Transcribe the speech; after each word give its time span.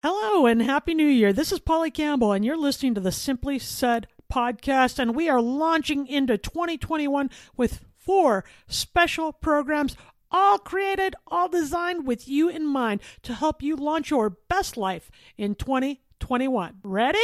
Hello 0.00 0.46
and 0.46 0.62
Happy 0.62 0.94
New 0.94 1.08
Year. 1.08 1.32
This 1.32 1.50
is 1.50 1.58
Polly 1.58 1.90
Campbell, 1.90 2.30
and 2.30 2.44
you're 2.44 2.56
listening 2.56 2.94
to 2.94 3.00
the 3.00 3.10
Simply 3.10 3.58
Said 3.58 4.06
podcast. 4.32 5.00
And 5.00 5.12
we 5.16 5.28
are 5.28 5.42
launching 5.42 6.06
into 6.06 6.38
2021 6.38 7.28
with 7.56 7.80
four 7.96 8.44
special 8.68 9.32
programs, 9.32 9.96
all 10.30 10.56
created, 10.56 11.16
all 11.26 11.48
designed 11.48 12.06
with 12.06 12.28
you 12.28 12.48
in 12.48 12.64
mind 12.64 13.00
to 13.22 13.34
help 13.34 13.60
you 13.60 13.74
launch 13.74 14.12
your 14.12 14.30
best 14.30 14.76
life 14.76 15.10
in 15.36 15.56
2021. 15.56 16.76
Ready? 16.84 17.18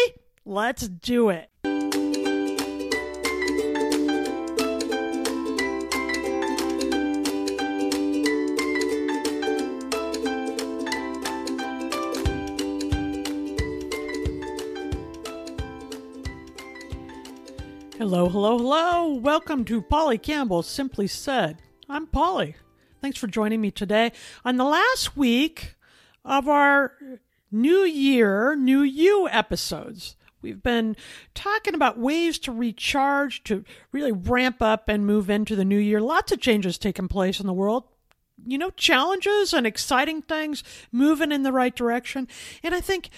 Let's 0.44 0.88
do 0.88 1.28
it. 1.28 1.50
Hello, 18.04 18.28
hello, 18.28 18.58
hello. 18.58 19.14
Welcome 19.14 19.64
to 19.64 19.80
Polly 19.80 20.18
Campbell 20.18 20.62
Simply 20.62 21.06
Said. 21.06 21.62
I'm 21.88 22.06
Polly. 22.06 22.54
Thanks 23.00 23.16
for 23.16 23.26
joining 23.28 23.62
me 23.62 23.70
today 23.70 24.12
on 24.44 24.58
the 24.58 24.64
last 24.66 25.16
week 25.16 25.76
of 26.22 26.46
our 26.46 26.92
New 27.50 27.78
Year, 27.78 28.56
New 28.56 28.82
You 28.82 29.26
episodes. 29.30 30.16
We've 30.42 30.62
been 30.62 30.96
talking 31.34 31.74
about 31.74 31.98
ways 31.98 32.38
to 32.40 32.52
recharge, 32.52 33.42
to 33.44 33.64
really 33.90 34.12
ramp 34.12 34.60
up 34.60 34.90
and 34.90 35.06
move 35.06 35.30
into 35.30 35.56
the 35.56 35.64
new 35.64 35.78
year. 35.78 35.98
Lots 35.98 36.30
of 36.30 36.42
changes 36.42 36.76
taking 36.76 37.08
place 37.08 37.40
in 37.40 37.46
the 37.46 37.54
world. 37.54 37.84
You 38.44 38.58
know, 38.58 38.68
challenges 38.68 39.54
and 39.54 39.66
exciting 39.66 40.20
things 40.20 40.62
moving 40.92 41.32
in 41.32 41.42
the 41.42 41.52
right 41.52 41.74
direction. 41.74 42.28
And 42.62 42.74
I 42.74 42.82
think 42.82 43.08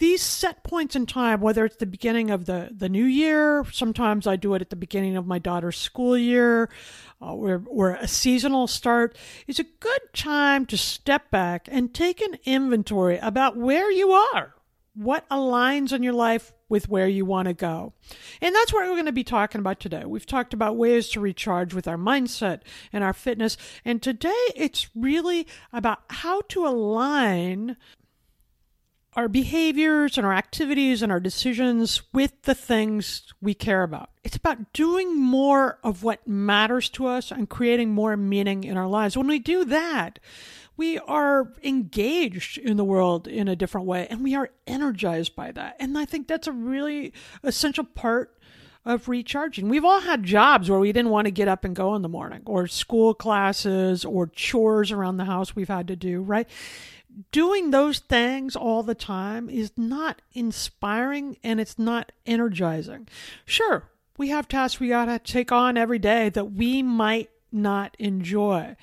these 0.00 0.22
set 0.22 0.64
points 0.64 0.96
in 0.96 1.04
time, 1.04 1.40
whether 1.40 1.64
it's 1.64 1.76
the 1.76 1.86
beginning 1.86 2.30
of 2.30 2.46
the, 2.46 2.70
the 2.72 2.88
new 2.88 3.04
year, 3.04 3.64
sometimes 3.70 4.26
I 4.26 4.36
do 4.36 4.54
it 4.54 4.62
at 4.62 4.70
the 4.70 4.76
beginning 4.76 5.16
of 5.16 5.26
my 5.26 5.38
daughter's 5.38 5.76
school 5.76 6.16
year, 6.16 6.70
uh, 7.20 7.34
or, 7.34 7.62
or 7.68 7.90
a 7.90 8.08
seasonal 8.08 8.66
start, 8.66 9.16
is 9.46 9.60
a 9.60 9.64
good 9.64 10.00
time 10.14 10.64
to 10.66 10.78
step 10.78 11.30
back 11.30 11.68
and 11.70 11.94
take 11.94 12.22
an 12.22 12.38
inventory 12.46 13.18
about 13.18 13.58
where 13.58 13.92
you 13.92 14.10
are, 14.10 14.54
what 14.94 15.28
aligns 15.28 15.92
in 15.92 16.02
your 16.02 16.14
life 16.14 16.54
with 16.70 16.88
where 16.88 17.08
you 17.08 17.26
want 17.26 17.48
to 17.48 17.54
go. 17.54 17.92
And 18.40 18.54
that's 18.54 18.72
what 18.72 18.86
we're 18.86 18.94
going 18.94 19.04
to 19.04 19.12
be 19.12 19.24
talking 19.24 19.58
about 19.58 19.80
today. 19.80 20.04
We've 20.06 20.24
talked 20.24 20.54
about 20.54 20.76
ways 20.76 21.10
to 21.10 21.20
recharge 21.20 21.74
with 21.74 21.86
our 21.86 21.98
mindset 21.98 22.62
and 22.90 23.04
our 23.04 23.12
fitness. 23.12 23.58
And 23.84 24.00
today 24.00 24.46
it's 24.56 24.88
really 24.94 25.46
about 25.74 25.98
how 26.08 26.40
to 26.48 26.66
align 26.66 27.76
our 29.14 29.28
behaviors 29.28 30.16
and 30.16 30.26
our 30.26 30.32
activities 30.32 31.02
and 31.02 31.10
our 31.10 31.20
decisions 31.20 32.02
with 32.12 32.42
the 32.42 32.54
things 32.54 33.32
we 33.40 33.54
care 33.54 33.82
about. 33.82 34.10
It's 34.22 34.36
about 34.36 34.72
doing 34.72 35.18
more 35.18 35.78
of 35.82 36.02
what 36.02 36.26
matters 36.28 36.88
to 36.90 37.06
us 37.06 37.30
and 37.32 37.48
creating 37.48 37.90
more 37.90 38.16
meaning 38.16 38.64
in 38.64 38.76
our 38.76 38.86
lives. 38.86 39.16
When 39.16 39.26
we 39.26 39.40
do 39.40 39.64
that, 39.64 40.20
we 40.76 40.98
are 40.98 41.52
engaged 41.62 42.56
in 42.58 42.76
the 42.76 42.84
world 42.84 43.26
in 43.26 43.48
a 43.48 43.56
different 43.56 43.86
way 43.86 44.06
and 44.08 44.22
we 44.22 44.34
are 44.34 44.50
energized 44.66 45.34
by 45.34 45.50
that. 45.52 45.76
And 45.80 45.98
I 45.98 46.04
think 46.04 46.28
that's 46.28 46.46
a 46.46 46.52
really 46.52 47.12
essential 47.42 47.84
part 47.84 48.36
of 48.84 49.08
recharging. 49.08 49.68
We've 49.68 49.84
all 49.84 50.00
had 50.00 50.22
jobs 50.22 50.70
where 50.70 50.80
we 50.80 50.92
didn't 50.92 51.10
want 51.10 51.26
to 51.26 51.30
get 51.30 51.48
up 51.48 51.64
and 51.64 51.76
go 51.76 51.94
in 51.94 52.02
the 52.02 52.08
morning, 52.08 52.42
or 52.46 52.66
school 52.66 53.12
classes, 53.12 54.04
or 54.04 54.26
chores 54.28 54.90
around 54.90 55.18
the 55.18 55.26
house 55.26 55.54
we've 55.54 55.68
had 55.68 55.88
to 55.88 55.96
do, 55.96 56.22
right? 56.22 56.48
Doing 57.32 57.70
those 57.70 57.98
things 57.98 58.56
all 58.56 58.82
the 58.82 58.94
time 58.94 59.48
is 59.48 59.72
not 59.76 60.22
inspiring 60.32 61.36
and 61.42 61.60
it's 61.60 61.78
not 61.78 62.12
energizing. 62.26 63.08
Sure, 63.44 63.90
we 64.16 64.28
have 64.28 64.48
tasks 64.48 64.80
we 64.80 64.88
got 64.88 65.06
to 65.06 65.18
take 65.18 65.52
on 65.52 65.76
every 65.76 65.98
day 65.98 66.28
that 66.30 66.52
we 66.52 66.82
might 66.82 67.30
not 67.52 67.96
enjoy, 67.98 68.76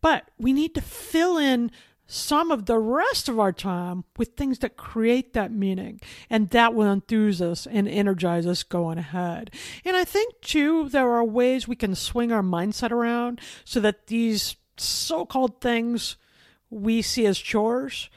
but 0.00 0.30
we 0.38 0.52
need 0.52 0.74
to 0.74 0.80
fill 0.80 1.38
in 1.38 1.70
some 2.06 2.50
of 2.50 2.66
the 2.66 2.78
rest 2.78 3.28
of 3.28 3.40
our 3.40 3.52
time 3.52 4.04
with 4.18 4.36
things 4.36 4.58
that 4.58 4.76
create 4.76 5.32
that 5.32 5.50
meaning 5.50 6.00
and 6.28 6.50
that 6.50 6.74
will 6.74 6.90
enthuse 6.90 7.40
us 7.40 7.66
and 7.66 7.88
energize 7.88 8.46
us 8.46 8.62
going 8.62 8.98
ahead. 8.98 9.50
And 9.84 9.96
I 9.96 10.04
think 10.04 10.40
too, 10.42 10.88
there 10.90 11.10
are 11.12 11.24
ways 11.24 11.66
we 11.66 11.76
can 11.76 11.94
swing 11.94 12.30
our 12.30 12.42
mindset 12.42 12.90
around 12.90 13.40
so 13.64 13.80
that 13.80 14.08
these 14.08 14.56
so 14.76 15.24
called 15.24 15.60
things 15.60 16.16
we 16.74 17.02
see 17.02 17.26
as 17.26 17.38
chores 17.38 18.10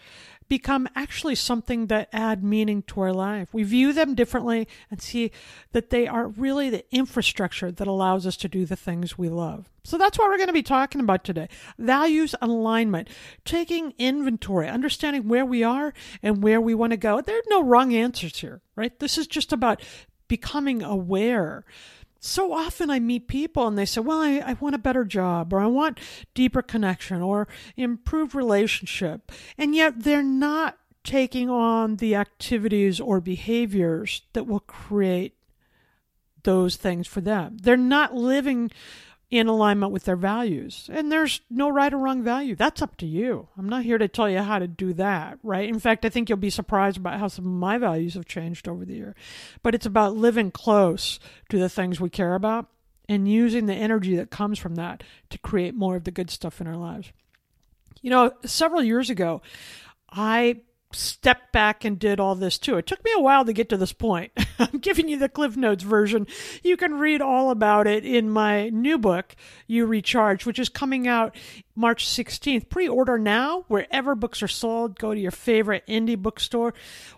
become 0.49 0.87
actually 0.95 1.35
something 1.35 1.87
that 1.87 2.09
add 2.13 2.43
meaning 2.43 2.81
to 2.81 3.01
our 3.01 3.13
life. 3.13 3.49
We 3.51 3.63
view 3.63 3.91
them 3.93 4.15
differently 4.15 4.67
and 4.89 5.01
see 5.01 5.31
that 5.73 5.89
they 5.89 6.07
are 6.07 6.29
really 6.29 6.69
the 6.69 6.85
infrastructure 6.95 7.71
that 7.71 7.87
allows 7.87 8.25
us 8.25 8.37
to 8.37 8.47
do 8.47 8.65
the 8.65 8.75
things 8.75 9.17
we 9.17 9.29
love. 9.29 9.69
So 9.83 9.97
that's 9.97 10.17
what 10.17 10.29
we're 10.29 10.37
going 10.37 10.47
to 10.47 10.53
be 10.53 10.63
talking 10.63 11.01
about 11.01 11.23
today. 11.23 11.49
Values 11.77 12.35
alignment, 12.41 13.09
taking 13.45 13.93
inventory, 13.97 14.67
understanding 14.67 15.27
where 15.27 15.45
we 15.45 15.63
are 15.63 15.93
and 16.23 16.41
where 16.41 16.61
we 16.61 16.75
want 16.75 16.91
to 16.91 16.97
go. 16.97 17.21
There 17.21 17.37
are 17.37 17.49
no 17.49 17.63
wrong 17.63 17.93
answers 17.93 18.37
here, 18.39 18.61
right? 18.75 18.97
This 18.99 19.17
is 19.17 19.27
just 19.27 19.51
about 19.51 19.81
becoming 20.27 20.83
aware 20.83 21.65
so 22.19 22.53
often 22.53 22.89
I 22.89 22.99
meet 22.99 23.27
people 23.27 23.67
and 23.67 23.77
they 23.77 23.85
say, 23.85 24.01
Well, 24.01 24.21
I, 24.21 24.41
I 24.45 24.53
want 24.53 24.75
a 24.75 24.79
better 24.79 25.05
job, 25.05 25.53
or 25.53 25.59
I 25.59 25.67
want 25.67 25.99
deeper 26.33 26.61
connection, 26.61 27.21
or 27.21 27.47
improved 27.75 28.35
relationship. 28.35 29.31
And 29.57 29.75
yet 29.75 30.03
they're 30.03 30.23
not 30.23 30.77
taking 31.03 31.49
on 31.49 31.97
the 31.97 32.15
activities 32.15 32.99
or 32.99 33.21
behaviors 33.21 34.23
that 34.33 34.45
will 34.45 34.59
create 34.59 35.35
those 36.43 36.75
things 36.75 37.07
for 37.07 37.21
them. 37.21 37.57
They're 37.61 37.77
not 37.77 38.13
living 38.13 38.71
in 39.29 39.47
alignment 39.47 39.91
with 39.91 40.05
their 40.05 40.15
values. 40.15 40.89
And 40.91 41.11
there's 41.11 41.41
no 41.49 41.69
right 41.69 41.93
or 41.93 41.97
wrong 41.97 42.23
value. 42.23 42.55
That's 42.55 42.81
up 42.81 42.95
to 42.97 43.05
you. 43.05 43.49
I'm 43.57 43.67
not 43.67 43.83
here 43.83 43.97
to 43.97 44.07
tell 44.07 44.29
you 44.29 44.39
how 44.39 44.59
to 44.59 44.67
do 44.67 44.93
that, 44.93 45.37
right? 45.43 45.67
In 45.67 45.79
fact, 45.79 46.05
I 46.05 46.09
think 46.09 46.29
you'll 46.29 46.37
be 46.37 46.49
surprised 46.49 46.97
about 46.97 47.19
how 47.19 47.27
some 47.27 47.45
of 47.45 47.51
my 47.51 47.77
values 47.77 48.13
have 48.13 48.25
changed 48.25 48.67
over 48.67 48.85
the 48.85 48.95
year. 48.95 49.15
But 49.63 49.75
it's 49.75 49.85
about 49.85 50.15
living 50.15 50.51
close 50.51 51.19
to 51.49 51.59
the 51.59 51.67
things 51.67 51.99
we 51.99 52.09
care 52.09 52.35
about 52.35 52.69
and 53.09 53.27
using 53.27 53.65
the 53.65 53.73
energy 53.73 54.15
that 54.15 54.31
comes 54.31 54.59
from 54.59 54.75
that 54.75 55.03
to 55.29 55.37
create 55.39 55.75
more 55.75 55.97
of 55.97 56.05
the 56.05 56.11
good 56.11 56.29
stuff 56.29 56.61
in 56.61 56.67
our 56.67 56.77
lives. 56.77 57.11
You 58.01 58.11
know, 58.11 58.31
several 58.45 58.83
years 58.83 59.09
ago, 59.09 59.41
I 60.09 60.61
stepped 60.93 61.51
back 61.51 61.83
and 61.83 61.99
did 61.99 62.19
all 62.19 62.35
this 62.35 62.57
too. 62.57 62.77
It 62.77 62.87
took 62.87 63.03
me 63.03 63.11
a 63.15 63.21
while 63.21 63.43
to 63.45 63.53
get 63.53 63.69
to 63.69 63.77
this 63.77 63.93
point. 63.93 64.31
I'm 64.59 64.79
giving 64.79 65.09
you 65.09 65.17
the 65.17 65.29
Cliff 65.29 65.57
Notes 65.57 65.83
version. 65.83 66.27
You 66.63 66.77
can 66.77 66.95
read 66.95 67.21
all 67.21 67.51
about 67.51 67.87
it 67.87 68.05
in 68.05 68.29
my 68.29 68.69
new 68.69 68.97
book, 68.97 69.35
You 69.67 69.85
Recharged, 69.85 70.45
which 70.45 70.59
is 70.59 70.69
coming 70.69 71.07
out 71.07 71.35
March 71.75 72.05
16th. 72.05 72.69
Pre 72.69 72.87
order 72.87 73.17
now 73.17 73.65
wherever 73.67 74.15
books 74.15 74.41
are 74.41 74.47
sold. 74.47 74.97
Go 74.97 75.13
to 75.13 75.19
your 75.19 75.31
favorite 75.31 75.83
indie 75.87 76.17
bookstore 76.17 76.73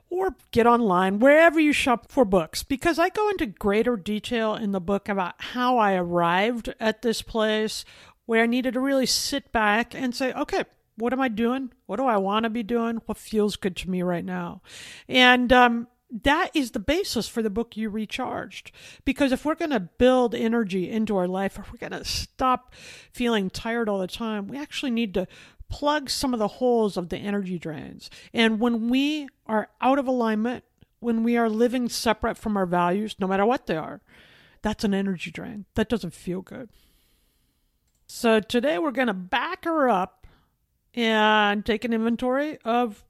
or 0.09 0.35
get 0.51 0.65
online 0.65 1.19
wherever 1.19 1.59
you 1.59 1.71
shop 1.71 2.11
for 2.11 2.25
books 2.25 2.63
because 2.63 2.97
I 2.97 3.09
go 3.09 3.29
into 3.29 3.45
greater 3.45 3.95
detail 3.95 4.55
in 4.55 4.71
the 4.71 4.81
book 4.81 5.07
about 5.07 5.35
how 5.37 5.77
I 5.77 5.93
arrived 5.93 6.73
at 6.79 7.03
this 7.03 7.21
place 7.21 7.85
where 8.25 8.43
I 8.43 8.47
needed 8.47 8.73
to 8.73 8.79
really 8.79 9.05
sit 9.05 9.51
back 9.51 9.93
and 9.93 10.15
say, 10.15 10.33
okay, 10.33 10.63
what 10.99 11.13
am 11.13 11.21
I 11.21 11.27
doing? 11.27 11.71
What 11.85 11.97
do 11.97 12.05
I 12.05 12.17
want 12.17 12.43
to 12.43 12.49
be 12.49 12.63
doing? 12.63 12.97
What 13.05 13.17
feels 13.17 13.55
good 13.55 13.75
to 13.77 13.89
me 13.89 14.03
right 14.03 14.23
now? 14.23 14.61
And 15.07 15.51
um, 15.51 15.87
that 16.11 16.51
is 16.55 16.71
the 16.71 16.79
basis 16.79 17.27
for 17.27 17.41
the 17.41 17.49
book 17.49 17.77
you 17.77 17.89
recharged 17.89 18.71
because 19.05 19.31
if 19.31 19.45
we're 19.45 19.55
going 19.55 19.69
to 19.69 19.79
build 19.79 20.33
energy 20.33 20.89
into 20.89 21.15
our 21.15 21.27
life 21.27 21.59
if 21.59 21.71
we're 21.71 21.77
going 21.77 21.91
to 21.91 22.05
stop 22.05 22.73
feeling 23.11 23.49
tired 23.49 23.87
all 23.87 23.99
the 23.99 24.07
time 24.07 24.47
we 24.47 24.57
actually 24.57 24.91
need 24.91 25.13
to 25.13 25.27
plug 25.69 26.09
some 26.09 26.33
of 26.33 26.39
the 26.39 26.47
holes 26.47 26.97
of 26.97 27.09
the 27.09 27.17
energy 27.17 27.59
drains 27.59 28.09
and 28.33 28.59
when 28.59 28.89
we 28.89 29.27
are 29.45 29.69
out 29.81 29.99
of 29.99 30.07
alignment 30.07 30.63
when 30.99 31.23
we 31.23 31.37
are 31.37 31.47
living 31.47 31.87
separate 31.87 32.37
from 32.37 32.57
our 32.57 32.65
values 32.65 33.15
no 33.19 33.27
matter 33.27 33.45
what 33.45 33.67
they 33.67 33.77
are 33.77 34.01
that's 34.63 34.83
an 34.83 34.95
energy 34.95 35.29
drain 35.29 35.65
that 35.75 35.89
doesn't 35.89 36.13
feel 36.13 36.41
good 36.41 36.69
so 38.07 38.39
today 38.39 38.79
we're 38.79 38.89
going 38.89 39.07
to 39.07 39.13
back 39.13 39.65
her 39.65 39.87
up 39.87 40.18
and 40.93 41.65
take 41.65 41.85
an 41.85 41.93
inventory 41.93 42.57
of 42.65 43.03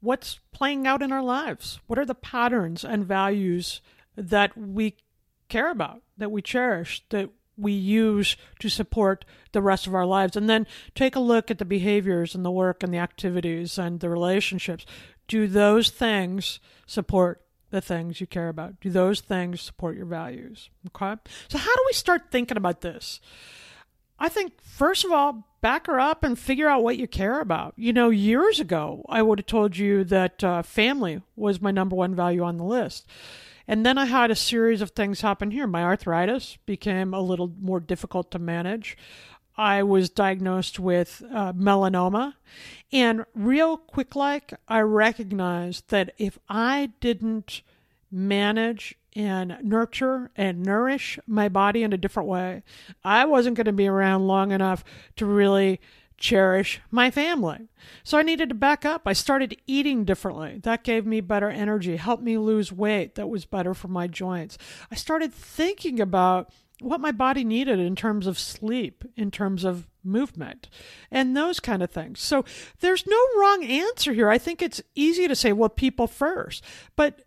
what's 0.00 0.38
playing 0.52 0.86
out 0.86 1.02
in 1.02 1.12
our 1.12 1.22
lives. 1.22 1.80
What 1.86 1.98
are 1.98 2.04
the 2.04 2.14
patterns 2.14 2.84
and 2.84 3.04
values 3.04 3.80
that 4.16 4.56
we 4.56 4.96
care 5.48 5.70
about, 5.70 6.02
that 6.18 6.30
we 6.30 6.42
cherish, 6.42 7.02
that 7.08 7.30
we 7.56 7.72
use 7.72 8.36
to 8.58 8.68
support 8.68 9.24
the 9.52 9.62
rest 9.62 9.86
of 9.86 9.94
our 9.94 10.06
lives? 10.06 10.36
And 10.36 10.48
then 10.48 10.66
take 10.94 11.16
a 11.16 11.20
look 11.20 11.50
at 11.50 11.58
the 11.58 11.64
behaviors 11.64 12.34
and 12.34 12.44
the 12.44 12.50
work 12.50 12.82
and 12.82 12.92
the 12.92 12.98
activities 12.98 13.78
and 13.78 14.00
the 14.00 14.10
relationships. 14.10 14.84
Do 15.26 15.48
those 15.48 15.90
things 15.90 16.60
support 16.86 17.40
the 17.70 17.80
things 17.80 18.20
you 18.20 18.26
care 18.26 18.48
about? 18.48 18.78
Do 18.80 18.90
those 18.90 19.20
things 19.20 19.60
support 19.60 19.96
your 19.96 20.06
values? 20.06 20.70
Okay. 20.88 21.20
So, 21.48 21.58
how 21.58 21.74
do 21.74 21.82
we 21.86 21.92
start 21.92 22.30
thinking 22.30 22.56
about 22.56 22.82
this? 22.82 23.20
I 24.18 24.28
think, 24.28 24.60
first 24.62 25.04
of 25.04 25.12
all, 25.12 25.46
back 25.60 25.86
her 25.86 25.98
up 25.98 26.22
and 26.22 26.38
figure 26.38 26.68
out 26.68 26.82
what 26.82 26.98
you 26.98 27.08
care 27.08 27.40
about. 27.40 27.74
You 27.76 27.92
know, 27.92 28.10
years 28.10 28.60
ago, 28.60 29.04
I 29.08 29.22
would 29.22 29.38
have 29.38 29.46
told 29.46 29.76
you 29.76 30.04
that 30.04 30.44
uh, 30.44 30.62
family 30.62 31.22
was 31.36 31.62
my 31.62 31.70
number 31.70 31.96
one 31.96 32.14
value 32.14 32.42
on 32.42 32.56
the 32.58 32.64
list. 32.64 33.06
And 33.66 33.84
then 33.84 33.96
I 33.96 34.04
had 34.04 34.30
a 34.30 34.36
series 34.36 34.82
of 34.82 34.90
things 34.90 35.22
happen 35.22 35.50
here. 35.50 35.66
My 35.66 35.82
arthritis 35.82 36.58
became 36.66 37.14
a 37.14 37.20
little 37.20 37.50
more 37.60 37.80
difficult 37.80 38.30
to 38.32 38.38
manage. 38.38 38.96
I 39.56 39.82
was 39.82 40.10
diagnosed 40.10 40.78
with 40.78 41.22
uh, 41.32 41.52
melanoma. 41.54 42.34
And 42.92 43.24
real 43.34 43.76
quick 43.76 44.14
like, 44.14 44.52
I 44.68 44.80
recognized 44.80 45.88
that 45.88 46.12
if 46.18 46.38
I 46.48 46.92
didn't 47.00 47.62
manage 48.10 48.96
and 49.14 49.56
nurture 49.62 50.30
and 50.36 50.62
nourish 50.62 51.18
my 51.26 51.48
body 51.48 51.82
in 51.82 51.92
a 51.92 51.98
different 51.98 52.28
way. 52.28 52.62
I 53.04 53.24
wasn't 53.24 53.56
going 53.56 53.66
to 53.66 53.72
be 53.72 53.86
around 53.86 54.26
long 54.26 54.52
enough 54.52 54.84
to 55.16 55.26
really 55.26 55.80
cherish 56.16 56.80
my 56.90 57.10
family. 57.10 57.68
So 58.02 58.18
I 58.18 58.22
needed 58.22 58.48
to 58.48 58.54
back 58.54 58.84
up. 58.84 59.02
I 59.06 59.12
started 59.12 59.56
eating 59.66 60.04
differently. 60.04 60.60
That 60.62 60.84
gave 60.84 61.06
me 61.06 61.20
better 61.20 61.50
energy, 61.50 61.96
helped 61.96 62.22
me 62.22 62.38
lose 62.38 62.72
weight. 62.72 63.14
That 63.16 63.28
was 63.28 63.44
better 63.44 63.74
for 63.74 63.88
my 63.88 64.06
joints. 64.06 64.56
I 64.90 64.94
started 64.94 65.34
thinking 65.34 66.00
about 66.00 66.52
what 66.80 67.00
my 67.00 67.12
body 67.12 67.44
needed 67.44 67.78
in 67.78 67.94
terms 67.94 68.26
of 68.26 68.38
sleep, 68.38 69.04
in 69.16 69.30
terms 69.30 69.64
of 69.64 69.88
movement, 70.02 70.68
and 71.10 71.36
those 71.36 71.60
kind 71.60 71.82
of 71.82 71.90
things. 71.90 72.20
So 72.20 72.44
there's 72.80 73.06
no 73.06 73.20
wrong 73.38 73.64
answer 73.64 74.12
here. 74.12 74.28
I 74.28 74.38
think 74.38 74.60
it's 74.60 74.82
easy 74.94 75.28
to 75.28 75.36
say, 75.36 75.52
well, 75.52 75.68
people 75.68 76.06
first. 76.06 76.64
But 76.96 77.22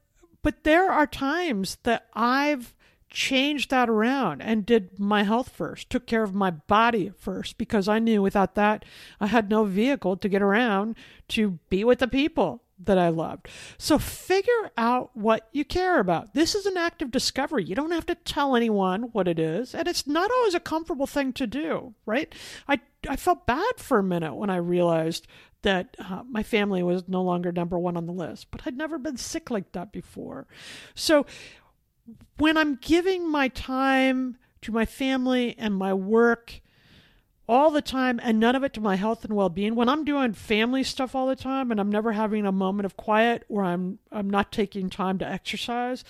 but 0.48 0.64
there 0.64 0.90
are 0.90 1.06
times 1.06 1.78
that 1.84 2.06
I've 2.14 2.74
changed 3.10 3.70
that 3.70 3.90
around 3.90 4.42
and 4.42 4.66
did 4.66 4.98
my 4.98 5.24
health 5.24 5.50
first, 5.50 5.90
took 5.90 6.08
care 6.08 6.24
of 6.24 6.34
my 6.34 6.52
body 6.52 7.12
first, 7.18 7.58
because 7.58 7.90
I 7.90 8.00
knew 8.00 8.22
without 8.22 8.56
that, 8.56 8.86
I 9.20 9.28
had 9.28 9.50
no 9.50 9.66
vehicle 9.66 10.16
to 10.16 10.30
get 10.30 10.42
around 10.42 10.96
to 11.36 11.60
be 11.70 11.84
with 11.84 12.00
the 12.00 12.08
people 12.08 12.64
that 12.80 12.98
I 12.98 13.10
loved. 13.10 13.50
So 13.78 14.00
figure 14.00 14.72
out 14.78 15.10
what 15.14 15.50
you 15.52 15.66
care 15.66 16.00
about. 16.00 16.34
This 16.34 16.56
is 16.56 16.66
an 16.66 16.78
act 16.78 17.02
of 17.02 17.12
discovery. 17.12 17.66
You 17.66 17.76
don't 17.76 17.92
have 17.92 18.06
to 18.06 18.16
tell 18.16 18.56
anyone 18.56 19.10
what 19.12 19.28
it 19.28 19.40
is, 19.40 19.76
and 19.76 19.86
it's 19.86 20.08
not 20.08 20.32
always 20.32 20.54
a 20.54 20.62
comfortable 20.62 21.08
thing 21.08 21.34
to 21.34 21.46
do, 21.46 21.94
right? 22.06 22.34
I 22.70 22.80
I 23.10 23.16
felt 23.16 23.46
bad 23.46 23.78
for 23.78 24.00
a 24.00 24.04
minute 24.04 24.36
when 24.36 24.50
I 24.50 24.58
realized 24.58 25.28
that 25.68 25.98
uh, 26.00 26.24
my 26.30 26.44
family 26.44 26.82
was 26.82 27.10
no 27.10 27.22
longer 27.22 27.52
number 27.52 27.78
one 27.78 27.98
on 27.98 28.06
the 28.06 28.14
list, 28.14 28.48
but 28.52 28.62
I'd 28.66 28.78
never 28.78 28.98
been 28.98 29.18
sick 29.18 29.52
like 29.52 29.74
that 29.74 29.92
before. 29.92 30.48
So 30.96 31.26
when 32.38 32.56
I'm 32.56 32.76
giving 32.76 33.30
my 33.30 33.50
time 33.50 34.38
to 34.62 34.72
my 34.72 34.86
family 34.86 35.56
and 35.58 35.76
my 35.76 35.94
work 35.94 36.62
all 37.50 37.70
the 37.70 37.82
time 37.82 38.18
and 38.24 38.40
none 38.40 38.56
of 38.56 38.64
it 38.64 38.74
to 38.76 38.82
my 38.82 38.96
health 38.96 39.24
and 39.24 39.34
well-being 39.34 39.74
when 39.74 39.88
i'm 39.88 40.04
doing 40.04 40.34
family 40.34 40.84
stuff 40.84 41.16
all 41.16 41.28
the 41.28 41.36
time 41.36 41.72
and 41.72 41.80
i'm 41.80 41.90
never 41.90 42.12
having 42.12 42.46
a 42.46 42.52
moment 42.52 42.86
of 42.86 42.98
quiet 42.98 43.46
or 43.48 43.64
i'm 43.64 44.00
i'm 44.12 44.30
not 44.30 44.52
taking 44.52 44.90
time 44.90 45.18
to 45.18 45.26
exercise 45.26 46.04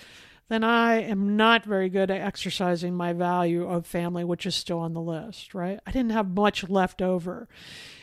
then 0.48 0.64
i 0.64 0.94
am 0.94 1.36
not 1.36 1.64
very 1.64 1.88
good 1.88 2.10
at 2.10 2.20
exercising 2.20 2.94
my 2.94 3.12
value 3.12 3.66
of 3.68 3.86
family 3.86 4.24
which 4.24 4.46
is 4.46 4.54
still 4.54 4.78
on 4.78 4.94
the 4.94 5.00
list 5.00 5.54
right 5.54 5.80
i 5.86 5.90
didn't 5.90 6.12
have 6.12 6.28
much 6.28 6.68
left 6.68 7.00
over 7.00 7.48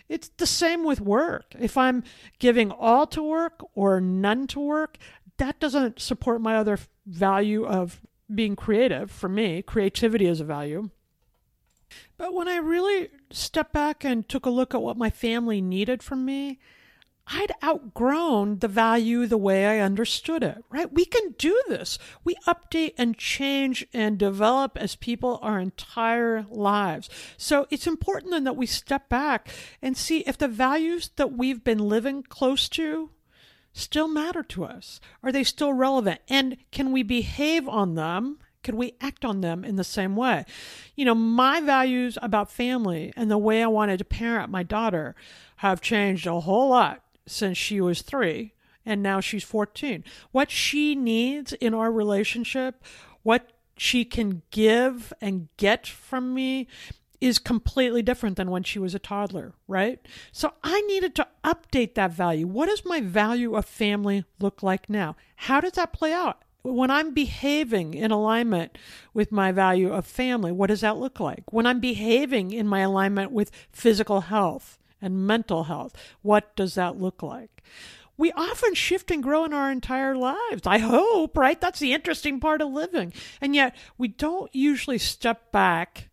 it's 0.07 0.29
the 0.37 0.45
same 0.45 0.83
with 0.83 1.01
work. 1.01 1.55
If 1.59 1.77
I'm 1.77 2.03
giving 2.39 2.71
all 2.71 3.07
to 3.07 3.23
work 3.23 3.61
or 3.73 3.99
none 3.99 4.47
to 4.47 4.59
work, 4.59 4.97
that 5.37 5.59
doesn't 5.59 5.99
support 5.99 6.41
my 6.41 6.55
other 6.55 6.77
value 7.05 7.65
of 7.65 8.01
being 8.33 8.55
creative 8.55 9.09
for 9.11 9.29
me. 9.29 9.61
Creativity 9.61 10.27
is 10.27 10.39
a 10.39 10.45
value. 10.45 10.89
But 12.17 12.33
when 12.33 12.47
I 12.47 12.57
really 12.57 13.09
stepped 13.31 13.73
back 13.73 14.03
and 14.03 14.27
took 14.27 14.45
a 14.45 14.49
look 14.49 14.73
at 14.73 14.81
what 14.81 14.97
my 14.97 15.09
family 15.09 15.61
needed 15.61 16.03
from 16.03 16.25
me, 16.25 16.59
I'd 17.27 17.53
outgrown 17.63 18.59
the 18.59 18.67
value 18.67 19.25
the 19.25 19.37
way 19.37 19.65
I 19.65 19.83
understood 19.83 20.43
it, 20.43 20.63
right? 20.69 20.91
We 20.93 21.05
can 21.05 21.33
do 21.39 21.59
this. 21.67 21.97
We 22.23 22.35
update 22.47 22.93
and 22.97 23.17
change 23.17 23.85
and 23.93 24.17
develop 24.17 24.77
as 24.77 24.95
people 24.95 25.39
our 25.41 25.59
entire 25.59 26.45
lives. 26.49 27.09
So 27.35 27.65
it's 27.71 27.87
important 27.87 28.31
then 28.31 28.43
that 28.43 28.55
we 28.55 28.67
step 28.67 29.09
back 29.09 29.49
and 29.81 29.97
see 29.97 30.19
if 30.19 30.37
the 30.37 30.47
values 30.47 31.09
that 31.15 31.33
we've 31.33 31.63
been 31.63 31.79
living 31.79 32.21
close 32.21 32.69
to 32.69 33.09
still 33.73 34.07
matter 34.07 34.43
to 34.43 34.63
us. 34.63 34.99
Are 35.23 35.31
they 35.31 35.43
still 35.43 35.73
relevant? 35.73 36.21
And 36.29 36.57
can 36.71 36.91
we 36.91 37.01
behave 37.01 37.67
on 37.67 37.95
them? 37.95 38.37
Can 38.63 38.77
we 38.77 38.93
act 39.01 39.25
on 39.25 39.41
them 39.41 39.63
in 39.63 39.75
the 39.75 39.83
same 39.83 40.15
way? 40.15 40.45
You 40.95 41.05
know, 41.05 41.15
my 41.15 41.59
values 41.59 42.17
about 42.21 42.51
family 42.51 43.13
and 43.15 43.29
the 43.29 43.37
way 43.37 43.63
I 43.63 43.67
wanted 43.67 43.97
to 43.97 44.05
parent 44.05 44.51
my 44.51 44.63
daughter 44.63 45.15
have 45.57 45.81
changed 45.81 46.27
a 46.27 46.39
whole 46.39 46.69
lot 46.69 47.01
since 47.27 47.57
she 47.57 47.81
was 47.81 48.01
three 48.01 48.53
and 48.85 49.01
now 49.01 49.19
she's 49.19 49.43
14. 49.43 50.03
What 50.31 50.51
she 50.51 50.95
needs 50.95 51.53
in 51.53 51.73
our 51.73 51.91
relationship, 51.91 52.83
what 53.23 53.51
she 53.77 54.05
can 54.05 54.43
give 54.51 55.11
and 55.19 55.49
get 55.57 55.87
from 55.87 56.33
me 56.33 56.67
is 57.19 57.39
completely 57.39 58.01
different 58.01 58.35
than 58.37 58.51
when 58.51 58.63
she 58.63 58.77
was 58.77 58.93
a 58.93 58.99
toddler, 58.99 59.53
right? 59.67 60.05
So 60.31 60.53
I 60.63 60.81
needed 60.81 61.15
to 61.15 61.27
update 61.43 61.95
that 61.95 62.11
value. 62.11 62.45
What 62.45 62.67
does 62.67 62.83
my 62.85 63.01
value 63.01 63.55
of 63.55 63.65
family 63.65 64.25
look 64.39 64.61
like 64.61 64.89
now? 64.89 65.15
How 65.35 65.59
does 65.59 65.73
that 65.73 65.93
play 65.93 66.13
out? 66.13 66.43
When 66.61 66.89
I'm 66.89 67.13
behaving 67.13 67.93
in 67.93 68.11
alignment 68.11 68.77
with 69.13 69.31
my 69.31 69.51
value 69.51 69.93
of 69.93 70.05
family, 70.05 70.51
what 70.51 70.67
does 70.67 70.81
that 70.81 70.97
look 70.97 71.19
like? 71.19 71.53
When 71.53 71.65
I'm 71.65 71.79
behaving 71.79 72.51
in 72.51 72.67
my 72.67 72.79
alignment 72.79 73.31
with 73.31 73.51
physical 73.71 74.21
health, 74.21 74.79
and 75.01 75.27
mental 75.27 75.65
health. 75.65 75.93
What 76.21 76.55
does 76.55 76.75
that 76.75 76.99
look 76.99 77.21
like? 77.21 77.63
We 78.17 78.31
often 78.31 78.73
shift 78.73 79.11
and 79.11 79.21
grow 79.21 79.43
in 79.43 79.53
our 79.53 79.69
entire 79.71 80.15
lives. 80.15 80.65
I 80.65 80.77
hope, 80.77 81.37
right? 81.37 81.59
That's 81.59 81.79
the 81.79 81.93
interesting 81.93 82.39
part 82.39 82.61
of 82.61 82.71
living. 82.71 83.13
And 83.41 83.53
yet, 83.53 83.75
we 83.97 84.07
don't 84.07 84.53
usually 84.55 84.97
step 84.97 85.51
back 85.51 86.09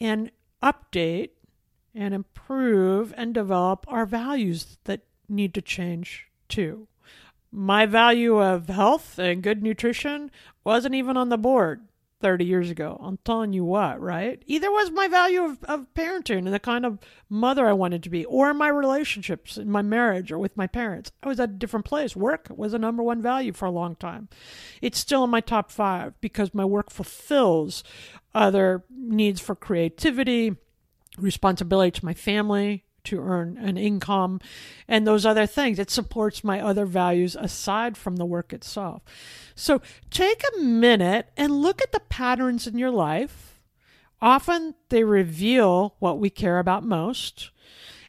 and 0.00 0.32
update 0.62 1.30
and 1.94 2.12
improve 2.12 3.14
and 3.16 3.32
develop 3.32 3.84
our 3.88 4.04
values 4.04 4.78
that 4.84 5.02
need 5.28 5.54
to 5.54 5.62
change 5.62 6.26
too. 6.48 6.88
My 7.50 7.86
value 7.86 8.42
of 8.42 8.68
health 8.68 9.18
and 9.18 9.42
good 9.42 9.62
nutrition 9.62 10.30
wasn't 10.64 10.94
even 10.94 11.16
on 11.16 11.28
the 11.28 11.38
board 11.38 11.82
30 12.20 12.44
years 12.44 12.70
ago. 12.70 12.98
I'm 13.02 13.18
telling 13.24 13.52
you 13.52 13.64
what, 13.64 14.00
right? 14.00 14.42
Either 14.46 14.70
was 14.70 14.90
my 14.90 15.08
value 15.08 15.44
of, 15.44 15.62
of 15.64 15.86
parenting 15.94 16.38
and 16.38 16.52
the 16.54 16.58
kind 16.58 16.84
of 16.84 16.98
mother 17.28 17.66
I 17.66 17.72
wanted 17.72 18.02
to 18.02 18.10
be, 18.10 18.24
or 18.24 18.52
my 18.54 18.68
relationships 18.68 19.56
in 19.56 19.70
my 19.70 19.82
marriage 19.82 20.32
or 20.32 20.38
with 20.38 20.56
my 20.56 20.66
parents. 20.66 21.12
I 21.22 21.28
was 21.28 21.40
at 21.40 21.50
a 21.50 21.52
different 21.54 21.86
place. 21.86 22.16
Work 22.16 22.48
was 22.50 22.74
a 22.74 22.78
number 22.78 23.02
one 23.02 23.22
value 23.22 23.52
for 23.52 23.66
a 23.66 23.70
long 23.70 23.96
time. 23.96 24.28
It's 24.82 24.98
still 24.98 25.24
in 25.24 25.30
my 25.30 25.40
top 25.40 25.70
five 25.70 26.20
because 26.20 26.54
my 26.54 26.64
work 26.64 26.90
fulfills 26.90 27.84
other 28.34 28.84
needs 28.90 29.40
for 29.40 29.54
creativity, 29.54 30.56
responsibility 31.18 31.98
to 31.98 32.04
my 32.04 32.14
family, 32.14 32.84
to 33.08 33.20
earn 33.20 33.56
an 33.58 33.76
income 33.76 34.40
and 34.86 35.06
those 35.06 35.26
other 35.26 35.46
things. 35.46 35.78
It 35.78 35.90
supports 35.90 36.44
my 36.44 36.60
other 36.60 36.86
values 36.86 37.36
aside 37.36 37.96
from 37.96 38.16
the 38.16 38.26
work 38.26 38.52
itself. 38.52 39.02
So 39.54 39.80
take 40.10 40.42
a 40.42 40.60
minute 40.60 41.30
and 41.36 41.62
look 41.62 41.82
at 41.82 41.92
the 41.92 42.00
patterns 42.00 42.66
in 42.66 42.78
your 42.78 42.90
life. 42.90 43.60
Often 44.20 44.74
they 44.88 45.04
reveal 45.04 45.94
what 45.98 46.18
we 46.18 46.30
care 46.30 46.58
about 46.58 46.84
most. 46.84 47.50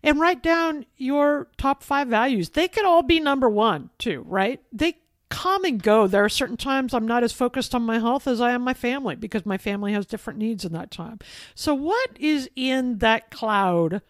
And 0.02 0.20
write 0.20 0.42
down 0.42 0.86
your 0.96 1.50
top 1.58 1.84
five 1.84 2.08
values. 2.08 2.52
They 2.52 2.70
could 2.70 2.86
all 2.86 3.04
be 3.04 3.20
number 3.20 3.50
one, 3.50 3.90
too, 3.98 4.24
right? 4.26 4.62
They 4.72 4.96
come 5.30 5.64
and 5.64 5.82
go. 5.82 6.08
There 6.08 6.24
are 6.24 6.30
certain 6.30 6.58
times 6.58 6.94
I'm 6.94 7.08
not 7.08 7.24
as 7.24 7.32
focused 7.32 7.74
on 7.74 7.84
my 7.84 8.00
health 8.00 8.28
as 8.28 8.42
I 8.42 8.52
am 8.52 8.62
my 8.62 8.74
family 8.74 9.16
because 9.16 9.46
my 9.46 9.58
family 9.58 9.94
has 9.94 10.06
different 10.06 10.40
needs 10.40 10.66
in 10.66 10.74
that 10.74 10.92
time. 10.92 11.20
So, 11.56 11.74
what 11.74 12.10
is 12.20 12.50
in 12.56 12.98
that 13.00 13.32
cloud, 13.32 14.02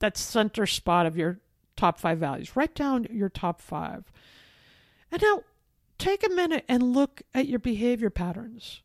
that 0.00 0.16
center 0.16 0.66
spot 0.66 1.06
of 1.06 1.16
your 1.16 1.40
top 1.76 1.98
five 1.98 2.18
values? 2.18 2.56
Write 2.56 2.74
down 2.74 3.06
your 3.10 3.28
top 3.28 3.60
five. 3.60 4.12
And 5.10 5.22
now 5.22 5.42
take 5.98 6.24
a 6.24 6.30
minute 6.30 6.64
and 6.68 6.94
look 6.94 7.22
at 7.34 7.48
your 7.48 7.58
behavior 7.58 8.10
patterns. 8.10 8.82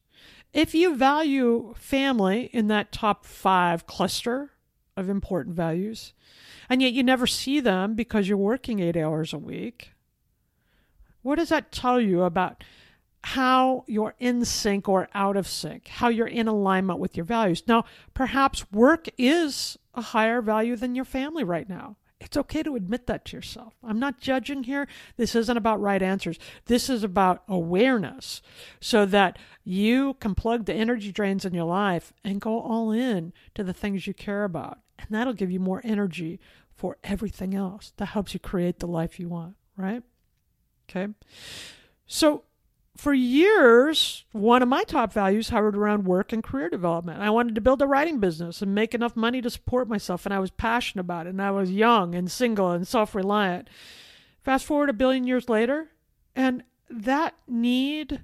If 0.54 0.76
you 0.76 0.96
value 0.96 1.74
family 1.76 2.50
in 2.54 2.68
that 2.68 2.92
top 2.92 3.26
five 3.26 3.88
cluster 3.88 4.52
of 4.96 5.10
important 5.10 5.56
values, 5.56 6.14
and 6.70 6.82
yet 6.82 6.94
you 6.94 7.04
never 7.04 7.26
see 7.26 7.60
them 7.60 7.96
because 7.96 8.28
you're 8.28 8.38
working 8.38 8.80
eight 8.80 8.96
hours 8.96 9.34
a 9.34 9.38
week, 9.40 9.94
what 11.24 11.38
does 11.38 11.50
that 11.50 11.72
tell 11.72 12.00
you 12.00 12.22
about 12.22 12.64
how 13.24 13.86
you're 13.88 14.16
in 14.20 14.46
sync 14.46 14.88
or 14.88 15.08
out 15.16 15.38
of 15.38 15.48
sync, 15.48 15.88
how 15.88 16.10
you're 16.10 16.28
in 16.28 16.48
alignment 16.48 17.00
with 17.00 17.18
your 17.18 17.26
values? 17.26 17.64
Now, 17.68 17.86
perhaps 18.14 18.72
work 18.72 19.08
is 19.18 19.78
a 19.94 20.02
higher 20.02 20.42
value 20.42 20.76
than 20.76 20.96
your 20.96 21.06
family 21.06 21.44
right 21.44 21.68
now. 21.68 21.98
It's 22.20 22.38
okay 22.38 22.64
to 22.64 22.76
admit 22.76 23.08
that 23.08 23.26
to 23.26 23.36
yourself. 23.36 23.74
I'm 23.84 24.00
not 24.00 24.22
judging 24.22 24.64
here. 24.64 24.88
This 25.18 25.36
isn't 25.36 25.58
about 25.58 25.82
right 25.82 26.02
answers. 26.02 26.40
This 26.66 26.90
is 26.90 27.04
about 27.04 27.44
awareness 27.50 28.42
so 28.80 29.06
that 29.08 29.38
you 29.66 30.14
can 30.16 30.34
plug 30.34 30.66
the 30.66 30.74
energy 30.74 31.12
drains 31.12 31.44
in 31.44 31.54
your 31.54 31.66
life 31.66 32.14
and 32.24 32.40
go 32.40 32.62
all 32.62 32.92
in 32.92 33.34
to 33.56 33.64
the 33.64 33.74
things 33.74 34.08
you 34.08 34.14
care 34.14 34.46
about. 34.46 34.80
And 34.98 35.10
that'll 35.10 35.34
give 35.34 35.52
you 35.52 35.60
more 35.60 35.82
energy 35.84 36.40
for 36.74 36.98
everything 37.04 37.54
else. 37.54 37.92
That 37.98 38.08
helps 38.08 38.34
you 38.34 38.40
create 38.40 38.80
the 38.80 38.88
life 38.88 39.20
you 39.20 39.28
want, 39.28 39.56
right? 39.76 40.04
Okay. 40.90 41.12
So 42.06 42.44
for 42.96 43.14
years, 43.14 44.24
one 44.32 44.62
of 44.62 44.70
my 44.70 44.84
top 44.84 45.14
values 45.14 45.50
hovered 45.50 45.76
around 45.76 46.06
work 46.06 46.32
and 46.32 46.44
career 46.44 46.70
development. 46.70 47.22
I 47.22 47.32
wanted 47.32 47.56
to 47.56 47.62
build 47.62 47.82
a 47.82 47.88
writing 47.88 48.20
business 48.20 48.62
and 48.62 48.76
make 48.76 48.94
enough 48.94 49.16
money 49.16 49.42
to 49.42 49.50
support 49.50 49.90
myself, 49.90 50.26
and 50.26 50.34
I 50.34 50.40
was 50.40 50.52
passionate 50.52 51.02
about 51.02 51.26
it, 51.26 51.32
and 51.32 51.42
I 51.42 51.52
was 51.52 51.72
young 51.72 52.14
and 52.14 52.32
single 52.32 52.72
and 52.72 52.88
self 52.88 53.16
reliant. 53.16 53.68
Fast 54.44 54.66
forward 54.66 54.90
a 54.90 54.94
billion 54.94 55.26
years 55.26 55.50
later, 55.50 55.90
and 56.36 56.64
that 56.90 57.34
need 57.48 58.24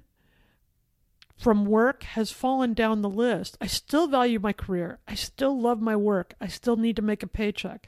from 1.36 1.64
work 1.64 2.02
has 2.02 2.30
fallen 2.30 2.74
down 2.74 3.00
the 3.00 3.08
list. 3.08 3.56
I 3.60 3.66
still 3.66 4.06
value 4.06 4.38
my 4.38 4.52
career. 4.52 4.98
I 5.08 5.14
still 5.14 5.58
love 5.58 5.80
my 5.80 5.96
work. 5.96 6.34
I 6.40 6.48
still 6.48 6.76
need 6.76 6.96
to 6.96 7.02
make 7.02 7.22
a 7.22 7.26
paycheck. 7.26 7.86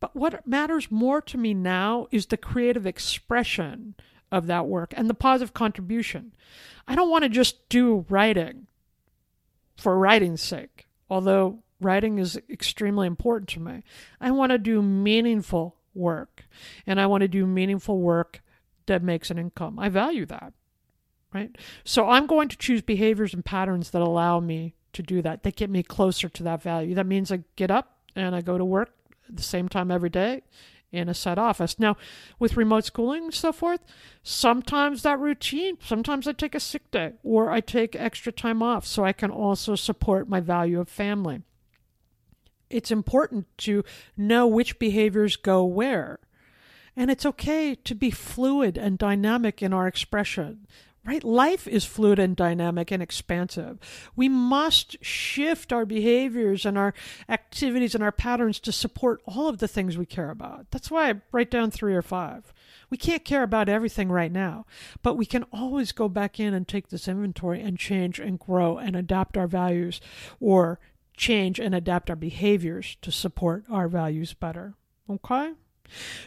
But 0.00 0.14
what 0.14 0.46
matters 0.46 0.90
more 0.90 1.22
to 1.22 1.38
me 1.38 1.54
now 1.54 2.06
is 2.10 2.26
the 2.26 2.36
creative 2.36 2.86
expression 2.86 3.94
of 4.32 4.46
that 4.46 4.66
work 4.66 4.94
and 4.96 5.08
the 5.08 5.14
positive 5.14 5.54
contribution. 5.54 6.32
I 6.86 6.94
don't 6.94 7.10
want 7.10 7.24
to 7.24 7.28
just 7.28 7.68
do 7.68 8.04
writing 8.08 8.66
for 9.76 9.98
writing's 9.98 10.42
sake, 10.42 10.86
although 11.08 11.62
writing 11.80 12.18
is 12.18 12.38
extremely 12.48 13.06
important 13.06 13.48
to 13.50 13.60
me. 13.60 13.82
I 14.20 14.30
want 14.30 14.50
to 14.50 14.58
do 14.58 14.82
meaningful 14.82 15.76
work, 15.94 16.44
and 16.86 17.00
I 17.00 17.06
want 17.06 17.22
to 17.22 17.28
do 17.28 17.46
meaningful 17.46 17.98
work 17.98 18.42
that 18.86 19.02
makes 19.02 19.30
an 19.30 19.38
income. 19.38 19.78
I 19.78 19.88
value 19.88 20.26
that, 20.26 20.52
right? 21.32 21.56
So 21.84 22.08
I'm 22.08 22.26
going 22.26 22.48
to 22.48 22.56
choose 22.56 22.82
behaviors 22.82 23.34
and 23.34 23.44
patterns 23.44 23.90
that 23.90 24.02
allow 24.02 24.40
me 24.40 24.74
to 24.92 25.02
do 25.02 25.22
that, 25.22 25.42
that 25.44 25.56
get 25.56 25.70
me 25.70 25.82
closer 25.82 26.28
to 26.28 26.42
that 26.42 26.62
value. 26.62 26.94
That 26.94 27.06
means 27.06 27.30
I 27.30 27.44
get 27.56 27.70
up 27.70 27.98
and 28.16 28.34
I 28.34 28.40
go 28.40 28.58
to 28.58 28.64
work 28.64 28.90
at 29.28 29.36
the 29.36 29.42
same 29.42 29.68
time 29.68 29.90
every 29.90 30.10
day 30.10 30.42
in 30.92 31.08
a 31.08 31.14
set 31.14 31.38
office. 31.38 31.78
Now, 31.78 31.96
with 32.38 32.56
remote 32.56 32.84
schooling 32.84 33.24
and 33.24 33.34
so 33.34 33.52
forth, 33.52 33.80
sometimes 34.22 35.02
that 35.02 35.18
routine, 35.18 35.78
sometimes 35.82 36.26
I 36.26 36.32
take 36.32 36.54
a 36.54 36.60
sick 36.60 36.90
day 36.90 37.12
or 37.22 37.50
I 37.50 37.60
take 37.60 37.94
extra 37.94 38.32
time 38.32 38.62
off 38.62 38.86
so 38.86 39.04
I 39.04 39.12
can 39.12 39.30
also 39.30 39.74
support 39.74 40.28
my 40.28 40.40
value 40.40 40.80
of 40.80 40.88
family. 40.88 41.42
It's 42.68 42.90
important 42.90 43.46
to 43.58 43.84
know 44.16 44.46
which 44.46 44.78
behaviors 44.78 45.36
go 45.36 45.64
where. 45.64 46.20
And 46.96 47.10
it's 47.10 47.26
okay 47.26 47.74
to 47.76 47.94
be 47.94 48.10
fluid 48.10 48.76
and 48.76 48.98
dynamic 48.98 49.62
in 49.62 49.72
our 49.72 49.86
expression 49.86 50.66
right? 51.04 51.24
Life 51.24 51.66
is 51.66 51.84
fluid 51.84 52.18
and 52.18 52.36
dynamic 52.36 52.90
and 52.90 53.02
expansive. 53.02 53.78
We 54.14 54.28
must 54.28 55.02
shift 55.02 55.72
our 55.72 55.86
behaviors 55.86 56.66
and 56.66 56.76
our 56.76 56.92
activities 57.28 57.94
and 57.94 58.04
our 58.04 58.12
patterns 58.12 58.60
to 58.60 58.72
support 58.72 59.22
all 59.24 59.48
of 59.48 59.58
the 59.58 59.68
things 59.68 59.96
we 59.96 60.06
care 60.06 60.30
about. 60.30 60.70
That's 60.70 60.90
why 60.90 61.10
I 61.10 61.20
write 61.32 61.50
down 61.50 61.70
three 61.70 61.94
or 61.94 62.02
five. 62.02 62.52
We 62.90 62.96
can't 62.96 63.24
care 63.24 63.42
about 63.42 63.68
everything 63.68 64.10
right 64.10 64.32
now, 64.32 64.66
but 65.02 65.16
we 65.16 65.24
can 65.24 65.44
always 65.52 65.92
go 65.92 66.08
back 66.08 66.38
in 66.38 66.52
and 66.52 66.66
take 66.66 66.88
this 66.88 67.08
inventory 67.08 67.62
and 67.62 67.78
change 67.78 68.18
and 68.18 68.38
grow 68.38 68.76
and 68.78 68.94
adapt 68.94 69.38
our 69.38 69.46
values 69.46 70.00
or 70.38 70.80
change 71.16 71.58
and 71.58 71.74
adapt 71.74 72.10
our 72.10 72.16
behaviors 72.16 72.96
to 73.02 73.12
support 73.12 73.64
our 73.70 73.88
values 73.88 74.34
better. 74.34 74.74
Okay? 75.08 75.52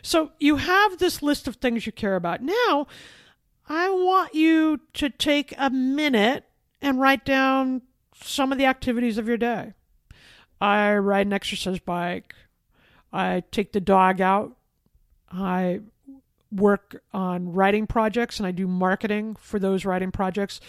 So 0.01 0.32
you 0.39 0.58
have 0.58 0.98
this 0.98 1.22
list 1.22 1.48
of 1.48 1.58
things 1.58 1.86
you 1.86 1.92
care 1.92 2.15
about. 2.15 2.42
Now, 2.42 2.88
I 3.67 3.89
want 3.89 4.36
you 4.36 4.82
to 4.93 5.10
take 5.10 5.53
a 5.58 5.70
minute 5.70 6.46
and 6.82 7.00
write 7.00 7.25
down 7.25 7.82
some 8.15 8.51
of 8.51 8.58
the 8.58 8.65
activities 8.65 9.17
of 9.17 9.27
your 9.27 9.38
day. 9.38 9.74
I 10.60 10.96
ride 10.96 11.27
an 11.27 11.34
exercise 11.34 11.79
bike. 11.79 12.36
I 13.12 13.43
take 13.51 13.72
the 13.72 13.82
dog 13.82 14.22
out. 14.22 14.55
I 15.32 15.82
work 16.51 17.01
on 17.13 17.53
writing 17.53 17.88
projects 17.88 18.39
and 18.39 18.46
I 18.48 18.51
do 18.51 18.67
marketing 18.67 19.36
for 19.39 19.60
those 19.60 19.86
writing 19.86 20.12
projects. 20.12 20.60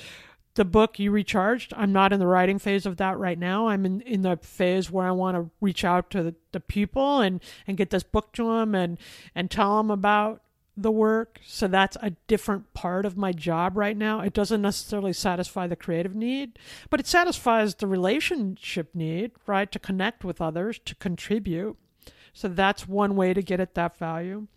The 0.54 0.64
book 0.64 0.98
You 0.98 1.10
Recharged, 1.10 1.74
I'm 1.76 1.92
not 1.92 2.12
in 2.12 2.20
the 2.20 2.28
writing 2.28 2.60
phase 2.60 2.86
of 2.86 2.96
that 2.98 3.18
right 3.18 3.38
now. 3.38 3.68
I'm 3.68 3.84
in, 3.84 4.00
in 4.02 4.22
the 4.22 4.36
phase 4.36 4.90
where 4.90 5.06
I 5.06 5.10
want 5.10 5.36
to 5.36 5.50
reach 5.60 5.84
out 5.84 6.10
to 6.10 6.22
the, 6.22 6.34
the 6.52 6.60
people 6.60 7.20
and, 7.20 7.42
and 7.66 7.76
get 7.76 7.90
this 7.90 8.04
book 8.04 8.32
to 8.34 8.44
them 8.44 8.74
and, 8.74 8.98
and 9.34 9.50
tell 9.50 9.76
them 9.78 9.90
about 9.90 10.42
the 10.76 10.90
work. 10.90 11.40
So 11.47 11.69
that's 11.69 11.97
a 12.00 12.11
different 12.26 12.75
part 12.75 13.07
of 13.07 13.16
my 13.16 13.33
job 13.33 13.76
right 13.76 13.97
now. 13.97 14.21
It 14.21 14.33
doesn't 14.33 14.62
necessarily 14.62 15.12
satisfy 15.12 15.66
the 15.66 15.76
creative 15.76 16.14
need, 16.14 16.59
but 16.90 17.00
it 17.00 17.07
satisfies 17.07 17.75
the 17.75 17.87
relationship 17.87 18.95
need, 18.95 19.33
right? 19.47 19.71
To 19.71 19.78
connect 19.78 20.25
with 20.25 20.40
others, 20.40 20.81
to 20.85 20.95
contribute. 20.97 21.76
So 22.33 22.49
that's 22.49 22.88
one 22.88 23.14
way 23.14 23.33
to 23.35 23.43
get 23.43 23.61
at 23.61 23.75
that 23.75 23.97
value. 23.97 24.49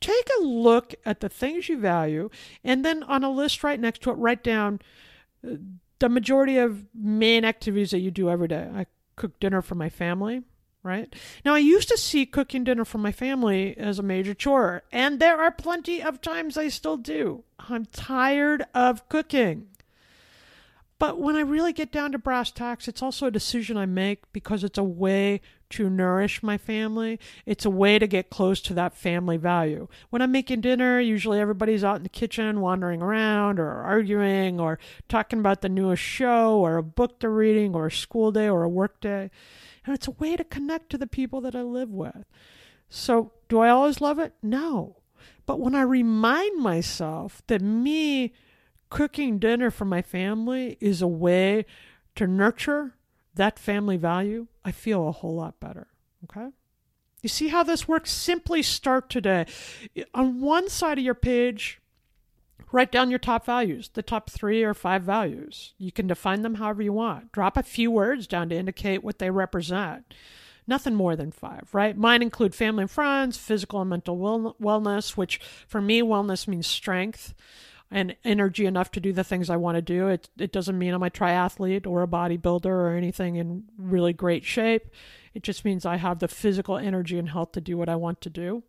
Take 0.00 0.28
a 0.38 0.42
look 0.42 0.94
at 1.06 1.20
the 1.20 1.30
things 1.30 1.70
you 1.70 1.78
value, 1.78 2.28
and 2.62 2.84
then 2.84 3.02
on 3.04 3.24
a 3.24 3.30
list 3.30 3.64
right 3.64 3.80
next 3.80 4.02
to 4.02 4.10
it, 4.10 4.14
write 4.14 4.44
down 4.44 4.80
uh, 5.42 5.56
the 6.00 6.10
majority 6.10 6.58
of 6.58 6.84
main 6.94 7.46
activities 7.46 7.92
that 7.92 8.00
you 8.00 8.10
do 8.10 8.28
every 8.28 8.48
day. 8.48 8.68
I 8.74 8.86
cook 9.16 9.40
dinner 9.40 9.62
for 9.62 9.74
my 9.74 9.88
family 9.88 10.42
right? 10.86 11.14
Now, 11.44 11.54
I 11.54 11.58
used 11.58 11.88
to 11.88 11.98
see 11.98 12.24
cooking 12.24 12.64
dinner 12.64 12.84
for 12.84 12.98
my 12.98 13.12
family 13.12 13.76
as 13.76 13.98
a 13.98 14.02
major 14.02 14.34
chore, 14.34 14.82
and 14.92 15.20
there 15.20 15.40
are 15.40 15.50
plenty 15.50 16.02
of 16.02 16.20
times 16.20 16.56
I 16.56 16.68
still 16.68 16.96
do. 16.96 17.44
I'm 17.58 17.86
tired 17.86 18.64
of 18.74 19.08
cooking. 19.08 19.68
But 20.98 21.18
when 21.18 21.36
I 21.36 21.40
really 21.40 21.74
get 21.74 21.92
down 21.92 22.12
to 22.12 22.18
brass 22.18 22.50
tacks, 22.50 22.88
it's 22.88 23.02
also 23.02 23.26
a 23.26 23.30
decision 23.30 23.76
I 23.76 23.84
make 23.84 24.32
because 24.32 24.64
it's 24.64 24.78
a 24.78 24.84
way 24.84 25.42
to 25.70 25.90
nourish 25.90 26.42
my 26.42 26.56
family. 26.56 27.20
It's 27.44 27.66
a 27.66 27.70
way 27.70 27.98
to 27.98 28.06
get 28.06 28.30
close 28.30 28.62
to 28.62 28.74
that 28.74 28.96
family 28.96 29.36
value. 29.36 29.88
When 30.08 30.22
I'm 30.22 30.32
making 30.32 30.62
dinner, 30.62 30.98
usually 30.98 31.38
everybody's 31.38 31.84
out 31.84 31.96
in 31.96 32.02
the 32.02 32.08
kitchen 32.08 32.60
wandering 32.60 33.02
around 33.02 33.58
or 33.58 33.68
arguing 33.68 34.58
or 34.58 34.78
talking 35.08 35.40
about 35.40 35.60
the 35.60 35.68
newest 35.68 36.02
show 36.02 36.58
or 36.58 36.78
a 36.78 36.82
book 36.82 37.20
they're 37.20 37.30
reading 37.30 37.74
or 37.74 37.86
a 37.86 37.92
school 37.92 38.32
day 38.32 38.48
or 38.48 38.62
a 38.62 38.68
work 38.68 38.98
day. 39.00 39.30
And 39.86 39.94
it's 39.94 40.08
a 40.08 40.12
way 40.12 40.36
to 40.36 40.44
connect 40.44 40.90
to 40.90 40.98
the 40.98 41.06
people 41.06 41.40
that 41.42 41.54
I 41.54 41.62
live 41.62 41.90
with. 41.90 42.26
So, 42.88 43.32
do 43.48 43.60
I 43.60 43.70
always 43.70 44.00
love 44.00 44.18
it? 44.18 44.34
No. 44.42 44.96
But 45.46 45.60
when 45.60 45.74
I 45.74 45.82
remind 45.82 46.60
myself 46.60 47.42
that 47.46 47.62
me 47.62 48.32
cooking 48.90 49.38
dinner 49.38 49.70
for 49.70 49.84
my 49.84 50.02
family 50.02 50.76
is 50.80 51.00
a 51.02 51.08
way 51.08 51.64
to 52.16 52.26
nurture 52.26 52.94
that 53.34 53.58
family 53.58 53.96
value, 53.96 54.46
I 54.64 54.72
feel 54.72 55.08
a 55.08 55.12
whole 55.12 55.36
lot 55.36 55.60
better. 55.60 55.88
Okay? 56.24 56.48
You 57.22 57.28
see 57.28 57.48
how 57.48 57.62
this 57.62 57.88
works? 57.88 58.10
Simply 58.10 58.62
start 58.62 59.10
today. 59.10 59.46
On 60.14 60.40
one 60.40 60.68
side 60.68 60.98
of 60.98 61.04
your 61.04 61.14
page, 61.14 61.80
Write 62.72 62.90
down 62.90 63.10
your 63.10 63.18
top 63.18 63.46
values, 63.46 63.90
the 63.94 64.02
top 64.02 64.28
three 64.28 64.62
or 64.62 64.74
five 64.74 65.02
values. 65.02 65.72
You 65.78 65.92
can 65.92 66.06
define 66.06 66.42
them 66.42 66.56
however 66.56 66.82
you 66.82 66.92
want. 66.92 67.32
Drop 67.32 67.56
a 67.56 67.62
few 67.62 67.90
words 67.90 68.26
down 68.26 68.48
to 68.48 68.56
indicate 68.56 69.04
what 69.04 69.18
they 69.18 69.30
represent. 69.30 70.12
Nothing 70.66 70.94
more 70.94 71.14
than 71.14 71.30
five, 71.30 71.68
right? 71.72 71.96
Mine 71.96 72.22
include 72.22 72.54
family 72.54 72.82
and 72.82 72.90
friends, 72.90 73.38
physical 73.38 73.80
and 73.80 73.90
mental 73.90 74.18
wellness, 74.18 75.16
which 75.16 75.38
for 75.68 75.80
me, 75.80 76.02
wellness 76.02 76.48
means 76.48 76.66
strength 76.66 77.34
and 77.88 78.16
energy 78.24 78.66
enough 78.66 78.90
to 78.90 79.00
do 79.00 79.12
the 79.12 79.22
things 79.22 79.48
I 79.48 79.56
want 79.56 79.76
to 79.76 79.82
do. 79.82 80.08
It, 80.08 80.28
it 80.36 80.50
doesn't 80.50 80.76
mean 80.76 80.92
I'm 80.92 81.04
a 81.04 81.10
triathlete 81.10 81.86
or 81.86 82.02
a 82.02 82.08
bodybuilder 82.08 82.66
or 82.66 82.96
anything 82.96 83.36
in 83.36 83.64
really 83.78 84.12
great 84.12 84.44
shape. 84.44 84.88
It 85.34 85.44
just 85.44 85.64
means 85.64 85.86
I 85.86 85.96
have 85.96 86.18
the 86.18 86.26
physical 86.26 86.78
energy 86.78 87.16
and 87.16 87.28
health 87.28 87.52
to 87.52 87.60
do 87.60 87.76
what 87.76 87.88
I 87.88 87.94
want 87.94 88.20
to 88.22 88.30
do. 88.30 88.64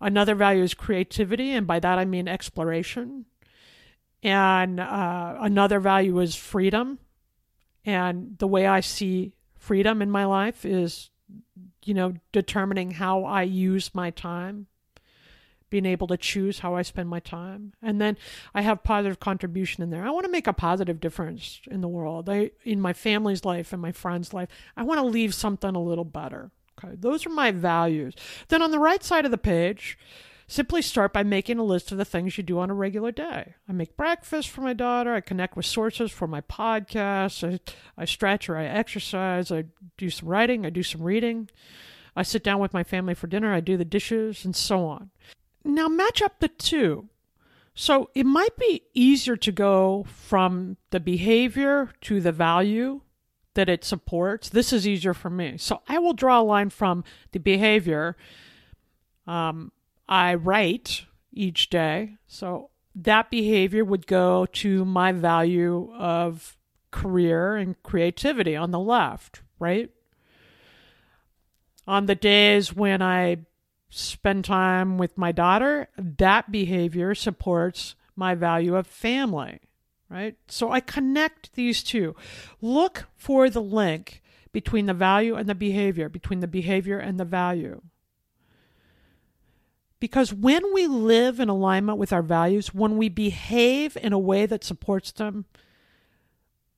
Another 0.00 0.34
value 0.34 0.62
is 0.62 0.74
creativity, 0.74 1.50
and 1.52 1.66
by 1.66 1.78
that 1.80 1.98
I 1.98 2.04
mean 2.04 2.26
exploration. 2.26 3.26
And 4.22 4.80
uh, 4.80 5.36
another 5.40 5.80
value 5.80 6.18
is 6.20 6.34
freedom. 6.34 6.98
And 7.84 8.36
the 8.38 8.46
way 8.46 8.66
I 8.66 8.80
see 8.80 9.32
freedom 9.56 10.02
in 10.02 10.10
my 10.10 10.24
life 10.24 10.64
is, 10.64 11.10
you 11.84 11.94
know, 11.94 12.14
determining 12.32 12.92
how 12.92 13.24
I 13.24 13.42
use 13.42 13.94
my 13.94 14.10
time, 14.10 14.66
being 15.70 15.86
able 15.86 16.06
to 16.08 16.16
choose 16.16 16.58
how 16.58 16.74
I 16.74 16.82
spend 16.82 17.08
my 17.08 17.20
time. 17.20 17.72
And 17.80 18.00
then 18.00 18.16
I 18.54 18.62
have 18.62 18.82
positive 18.82 19.20
contribution 19.20 19.82
in 19.82 19.90
there. 19.90 20.04
I 20.04 20.10
want 20.10 20.24
to 20.24 20.32
make 20.32 20.46
a 20.46 20.52
positive 20.52 21.00
difference 21.00 21.60
in 21.70 21.80
the 21.80 21.88
world, 21.88 22.28
I, 22.28 22.50
in 22.64 22.80
my 22.80 22.92
family's 22.92 23.44
life 23.44 23.72
and 23.72 23.80
my 23.80 23.92
friends' 23.92 24.34
life. 24.34 24.48
I 24.76 24.82
want 24.82 24.98
to 24.98 25.06
leave 25.06 25.34
something 25.34 25.74
a 25.74 25.82
little 25.82 26.04
better. 26.04 26.50
Okay, 26.82 26.96
those 26.98 27.26
are 27.26 27.30
my 27.30 27.50
values. 27.50 28.14
Then 28.48 28.62
on 28.62 28.70
the 28.70 28.78
right 28.78 29.02
side 29.02 29.24
of 29.24 29.30
the 29.30 29.38
page, 29.38 29.98
simply 30.46 30.82
start 30.82 31.12
by 31.12 31.22
making 31.22 31.58
a 31.58 31.64
list 31.64 31.92
of 31.92 31.98
the 31.98 32.04
things 32.04 32.36
you 32.36 32.42
do 32.42 32.58
on 32.58 32.70
a 32.70 32.74
regular 32.74 33.12
day. 33.12 33.54
I 33.68 33.72
make 33.72 33.96
breakfast 33.96 34.48
for 34.48 34.62
my 34.62 34.72
daughter. 34.72 35.14
I 35.14 35.20
connect 35.20 35.56
with 35.56 35.66
sources 35.66 36.10
for 36.10 36.26
my 36.26 36.40
podcast. 36.40 37.48
I, 37.48 37.60
I 37.96 38.04
stretch 38.04 38.48
or 38.48 38.56
I 38.56 38.64
exercise. 38.64 39.52
I 39.52 39.64
do 39.96 40.10
some 40.10 40.28
writing. 40.28 40.66
I 40.66 40.70
do 40.70 40.82
some 40.82 41.02
reading. 41.02 41.48
I 42.16 42.22
sit 42.22 42.42
down 42.42 42.58
with 42.58 42.74
my 42.74 42.82
family 42.82 43.14
for 43.14 43.26
dinner. 43.28 43.52
I 43.52 43.60
do 43.60 43.76
the 43.76 43.84
dishes 43.84 44.44
and 44.44 44.56
so 44.56 44.86
on. 44.86 45.10
Now, 45.64 45.88
match 45.88 46.22
up 46.22 46.40
the 46.40 46.48
two. 46.48 47.08
So 47.74 48.10
it 48.14 48.26
might 48.26 48.56
be 48.56 48.82
easier 48.94 49.36
to 49.36 49.52
go 49.52 50.04
from 50.08 50.76
the 50.90 51.00
behavior 51.00 51.90
to 52.02 52.20
the 52.20 52.32
value 52.32 53.02
that 53.54 53.68
it 53.68 53.84
supports. 53.84 54.48
This 54.48 54.72
is 54.72 54.86
easier 54.86 55.14
for 55.14 55.30
me. 55.30 55.56
So 55.58 55.82
I 55.88 55.98
will 55.98 56.12
draw 56.12 56.40
a 56.40 56.42
line 56.42 56.70
from 56.70 57.04
the 57.32 57.38
behavior. 57.38 58.16
Um, 59.26 59.72
I 60.08 60.34
write 60.34 61.04
each 61.32 61.70
day. 61.70 62.16
So 62.26 62.70
that 62.94 63.30
behavior 63.30 63.84
would 63.84 64.06
go 64.06 64.46
to 64.46 64.84
my 64.84 65.12
value 65.12 65.92
of 65.96 66.56
career 66.90 67.56
and 67.56 67.80
creativity 67.82 68.56
on 68.56 68.70
the 68.70 68.78
left, 68.78 69.42
right? 69.58 69.90
On 71.86 72.06
the 72.06 72.14
days 72.14 72.74
when 72.74 73.02
I 73.02 73.38
spend 73.90 74.44
time 74.44 74.98
with 74.98 75.18
my 75.18 75.32
daughter, 75.32 75.88
that 75.96 76.52
behavior 76.52 77.14
supports 77.14 77.94
my 78.14 78.34
value 78.34 78.76
of 78.76 78.86
family 78.86 79.60
right? 80.10 80.36
So 80.48 80.70
I 80.72 80.80
connect 80.80 81.54
these 81.54 81.82
two. 81.82 82.14
Look 82.60 83.06
for 83.16 83.48
the 83.48 83.62
link 83.62 84.22
between 84.52 84.86
the 84.86 84.94
value 84.94 85.36
and 85.36 85.48
the 85.48 85.54
behavior, 85.54 86.08
between 86.08 86.40
the 86.40 86.48
behavior 86.48 86.98
and 86.98 87.18
the 87.18 87.24
value. 87.24 87.80
Because 90.00 90.32
when 90.32 90.74
we 90.74 90.86
live 90.86 91.38
in 91.38 91.48
alignment 91.48 91.98
with 91.98 92.12
our 92.12 92.22
values, 92.22 92.74
when 92.74 92.96
we 92.96 93.08
behave 93.08 93.96
in 93.96 94.12
a 94.12 94.18
way 94.18 94.46
that 94.46 94.64
supports 94.64 95.12
them, 95.12 95.44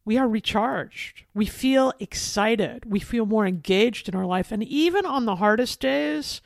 we 0.05 0.19
are 0.19 0.29
recharged. 0.29 1.25
We 1.33 1.47
feel 1.47 1.93
excited. 2.01 2.85
We 2.85 2.99
feel 2.99 3.25
more 3.25 3.47
engaged 3.47 4.09
in 4.09 4.17
our 4.17 4.27
life. 4.27 4.51
And 4.51 4.63
even 4.65 5.07
on 5.07 5.25
the 5.25 5.37
hardest 5.37 5.81
days, 5.81 6.43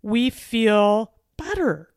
we 0.00 0.30
feel 0.30 1.12
better 1.36 1.91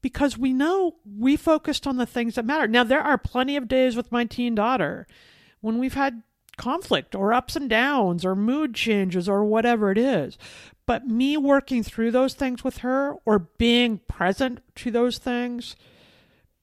because 0.00 0.38
we 0.38 0.52
know 0.52 0.96
we 1.04 1.36
focused 1.36 1.86
on 1.86 1.96
the 1.96 2.06
things 2.06 2.36
that 2.36 2.44
matter. 2.44 2.68
Now, 2.68 2.84
there 2.84 3.02
are 3.02 3.18
plenty 3.18 3.56
of 3.56 3.68
days 3.68 3.96
with 3.96 4.12
my 4.12 4.24
teen 4.24 4.54
daughter 4.54 5.06
when 5.60 5.78
we've 5.78 5.94
had 5.94 6.22
conflict 6.56 7.14
or 7.14 7.32
ups 7.32 7.56
and 7.56 7.70
downs 7.70 8.24
or 8.24 8.34
mood 8.34 8.74
changes 8.74 9.28
or 9.28 9.44
whatever 9.44 9.90
it 9.90 9.98
is. 9.98 10.36
But 10.86 11.06
me 11.06 11.36
working 11.36 11.82
through 11.82 12.10
those 12.10 12.34
things 12.34 12.64
with 12.64 12.78
her 12.78 13.14
or 13.24 13.38
being 13.38 13.98
present 14.08 14.60
to 14.76 14.90
those 14.90 15.18
things, 15.18 15.76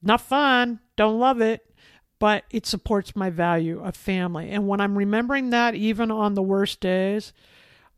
not 0.01 0.21
fun, 0.21 0.79
don't 0.95 1.19
love 1.19 1.41
it, 1.41 1.65
but 2.19 2.43
it 2.49 2.65
supports 2.65 3.15
my 3.15 3.29
value 3.29 3.83
of 3.83 3.95
family. 3.95 4.49
And 4.49 4.67
when 4.67 4.81
I'm 4.81 4.97
remembering 4.97 5.49
that, 5.51 5.75
even 5.75 6.11
on 6.11 6.33
the 6.33 6.41
worst 6.41 6.79
days, 6.79 7.33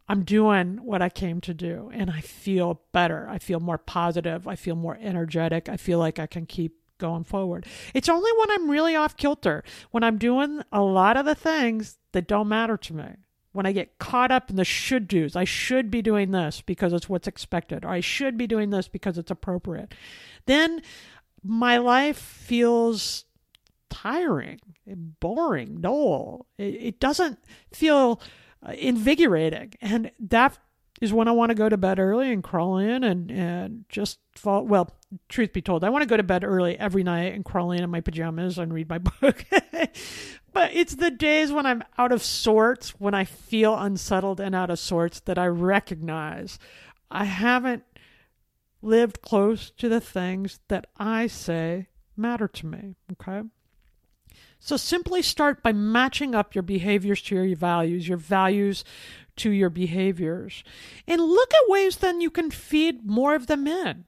I'm 0.09 0.23
doing 0.23 0.77
what 0.83 1.01
I 1.01 1.09
came 1.09 1.41
to 1.41 1.53
do 1.53 1.91
and 1.93 2.09
I 2.09 2.21
feel 2.21 2.81
better. 2.93 3.27
I 3.29 3.39
feel 3.39 3.59
more 3.59 3.77
positive. 3.77 4.47
I 4.47 4.55
feel 4.55 4.75
more 4.75 4.97
energetic. 5.01 5.67
I 5.67 5.77
feel 5.77 5.99
like 5.99 6.17
I 6.17 6.27
can 6.27 6.45
keep 6.45 6.75
going 6.97 7.23
forward. 7.23 7.65
It's 7.93 8.09
only 8.09 8.31
when 8.37 8.51
I'm 8.51 8.69
really 8.69 8.95
off 8.95 9.17
kilter, 9.17 9.63
when 9.91 10.03
I'm 10.03 10.17
doing 10.17 10.61
a 10.71 10.81
lot 10.81 11.17
of 11.17 11.25
the 11.25 11.35
things 11.35 11.97
that 12.13 12.27
don't 12.27 12.47
matter 12.47 12.77
to 12.77 12.93
me. 12.93 13.09
When 13.51 13.65
I 13.65 13.71
get 13.71 13.97
caught 13.97 14.31
up 14.31 14.49
in 14.49 14.55
the 14.55 14.65
should 14.65 15.07
do's, 15.07 15.35
I 15.35 15.43
should 15.43 15.89
be 15.89 16.01
doing 16.01 16.31
this 16.31 16.61
because 16.61 16.93
it's 16.93 17.09
what's 17.09 17.27
expected, 17.27 17.85
or 17.85 17.89
I 17.89 18.01
should 18.01 18.37
be 18.37 18.45
doing 18.45 18.69
this 18.69 18.87
because 18.87 19.17
it's 19.17 19.31
appropriate. 19.31 19.95
Then 20.45 20.81
my 21.43 21.77
life 21.77 22.17
feels 22.17 23.25
tiring, 23.89 24.59
boring, 24.85 25.81
dull. 25.81 26.45
It, 26.59 26.75
it 26.75 26.99
doesn't 26.99 27.39
feel 27.73 28.21
invigorating. 28.73 29.73
And 29.82 30.12
that 30.19 30.58
is 31.01 31.13
when 31.13 31.27
I 31.27 31.32
want 31.32 31.49
to 31.51 31.56
go 31.56 31.69
to 31.69 31.77
bed 31.77 31.99
early 31.99 32.32
and 32.32 32.43
crawl 32.43 32.77
in 32.77 33.03
and, 33.03 33.32
and 33.32 33.86
just 33.89 34.19
fall. 34.36 34.65
Well, 34.65 34.89
truth 35.30 35.53
be 35.53 35.62
told, 35.62 35.84
I 35.84 35.89
want 35.89 36.01
to 36.01 36.10
go 36.10 36.17
to 36.17 36.23
bed 36.23 36.43
early 36.43 36.77
every 36.77 37.03
night 37.03 37.34
and 37.34 37.45
crawl 37.45 37.71
in 37.71 37.84
in 37.84 37.89
my 37.89 38.01
pajamas 38.01 38.58
and 38.58 38.73
read 38.73 38.89
my 38.89 38.97
book. 39.21 39.45
but 40.53 40.73
it's 40.73 40.95
the 40.95 41.12
days 41.12 41.51
when 41.51 41.65
I'm 41.65 41.84
out 41.97 42.12
of 42.12 42.23
sorts, 42.23 42.89
when 42.99 43.13
I 43.13 43.25
feel 43.25 43.77
unsettled 43.77 44.39
and 44.39 44.56
out 44.56 44.69
of 44.69 44.80
sorts, 44.80 45.19
that 45.21 45.38
I 45.38 45.47
recognize 45.47 46.58
I 47.12 47.25
haven't 47.25 47.84
lived 48.82 49.21
close 49.21 49.69
to 49.71 49.89
the 49.89 50.01
things 50.01 50.60
that 50.67 50.88
I 50.97 51.27
say 51.27 51.88
matter 52.15 52.47
to 52.47 52.65
me. 52.65 52.95
Okay. 53.13 53.47
So 54.59 54.77
simply 54.77 55.21
start 55.21 55.63
by 55.63 55.71
matching 55.71 56.35
up 56.35 56.55
your 56.55 56.63
behaviors 56.63 57.21
to 57.23 57.35
your 57.35 57.55
values, 57.55 58.07
your 58.07 58.17
values 58.17 58.83
to 59.37 59.51
your 59.51 59.69
behaviors. 59.69 60.63
And 61.07 61.21
look 61.21 61.53
at 61.53 61.69
ways 61.69 61.97
then 61.97 62.21
you 62.21 62.29
can 62.29 62.51
feed 62.51 63.05
more 63.05 63.35
of 63.35 63.47
them 63.47 63.67
in. 63.67 64.05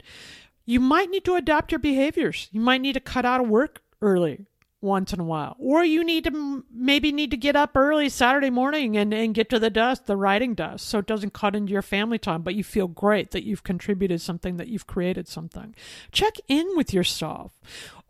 You 0.65 0.79
might 0.79 1.09
need 1.09 1.25
to 1.25 1.35
adapt 1.35 1.71
your 1.71 1.79
behaviors. 1.79 2.49
You 2.51 2.61
might 2.61 2.81
need 2.81 2.93
to 2.93 2.99
cut 2.99 3.25
out 3.25 3.41
of 3.41 3.47
work 3.47 3.81
early 4.01 4.45
once 4.81 5.11
in 5.11 5.19
a 5.19 5.23
while. 5.23 5.55
Or 5.59 5.83
you 5.83 6.03
need 6.03 6.23
to 6.25 6.63
maybe 6.71 7.11
need 7.11 7.31
to 7.31 7.37
get 7.37 7.55
up 7.55 7.75
early 7.75 8.09
Saturday 8.09 8.49
morning 8.49 8.95
and, 8.97 9.13
and 9.13 9.33
get 9.33 9.49
to 9.49 9.59
the 9.59 9.69
dust, 9.69 10.05
the 10.05 10.15
writing 10.15 10.53
dust, 10.53 10.87
so 10.87 10.99
it 10.99 11.05
doesn't 11.05 11.33
cut 11.33 11.55
into 11.55 11.73
your 11.73 11.81
family 11.81 12.17
time, 12.17 12.41
but 12.41 12.55
you 12.55 12.63
feel 12.63 12.87
great 12.87 13.31
that 13.31 13.43
you've 13.43 13.63
contributed 13.63 14.21
something, 14.21 14.57
that 14.57 14.67
you've 14.67 14.87
created 14.87 15.27
something. 15.27 15.75
Check 16.11 16.35
in 16.47 16.67
with 16.75 16.93
yourself. 16.93 17.59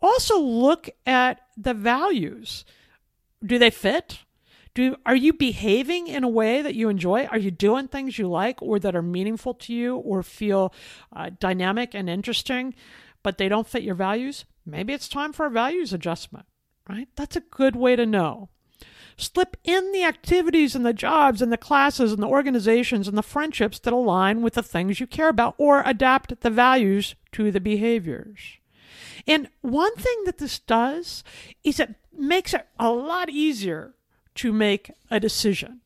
Also 0.00 0.38
look 0.38 0.88
at 1.06 1.40
the 1.56 1.74
values. 1.74 2.64
Do 3.44 3.58
they 3.58 3.70
fit? 3.70 4.20
Do 4.74 4.96
are 5.04 5.16
you 5.16 5.32
behaving 5.32 6.06
in 6.06 6.22
a 6.22 6.28
way 6.28 6.62
that 6.62 6.76
you 6.76 6.88
enjoy? 6.88 7.24
Are 7.24 7.38
you 7.38 7.50
doing 7.50 7.88
things 7.88 8.18
you 8.18 8.28
like 8.28 8.62
or 8.62 8.78
that 8.78 8.94
are 8.94 9.02
meaningful 9.02 9.54
to 9.54 9.74
you 9.74 9.96
or 9.96 10.22
feel 10.22 10.72
uh, 11.12 11.30
dynamic 11.40 11.92
and 11.92 12.08
interesting, 12.08 12.74
but 13.24 13.36
they 13.36 13.48
don't 13.48 13.66
fit 13.66 13.82
your 13.82 13.96
values? 13.96 14.44
Maybe 14.64 14.92
it's 14.92 15.08
time 15.08 15.32
for 15.32 15.46
a 15.46 15.50
values 15.50 15.92
adjustment 15.92 16.46
right? 16.88 17.08
That's 17.16 17.36
a 17.36 17.40
good 17.40 17.76
way 17.76 17.96
to 17.96 18.06
know. 18.06 18.48
Slip 19.16 19.56
in 19.64 19.92
the 19.92 20.04
activities 20.04 20.74
and 20.74 20.86
the 20.86 20.94
jobs 20.94 21.42
and 21.42 21.52
the 21.52 21.58
classes 21.58 22.12
and 22.12 22.22
the 22.22 22.26
organizations 22.26 23.06
and 23.06 23.18
the 23.18 23.22
friendships 23.22 23.78
that 23.80 23.92
align 23.92 24.40
with 24.40 24.54
the 24.54 24.62
things 24.62 24.98
you 24.98 25.06
care 25.06 25.28
about 25.28 25.54
or 25.58 25.82
adapt 25.84 26.40
the 26.40 26.48
values 26.48 27.14
to 27.32 27.50
the 27.50 27.60
behaviors. 27.60 28.58
And 29.26 29.48
one 29.60 29.94
thing 29.96 30.24
that 30.24 30.38
this 30.38 30.58
does 30.58 31.22
is 31.62 31.78
it 31.78 31.96
makes 32.16 32.54
it 32.54 32.66
a 32.78 32.90
lot 32.90 33.28
easier 33.28 33.94
to 34.36 34.52
make 34.52 34.90
a 35.10 35.20
decision, 35.20 35.80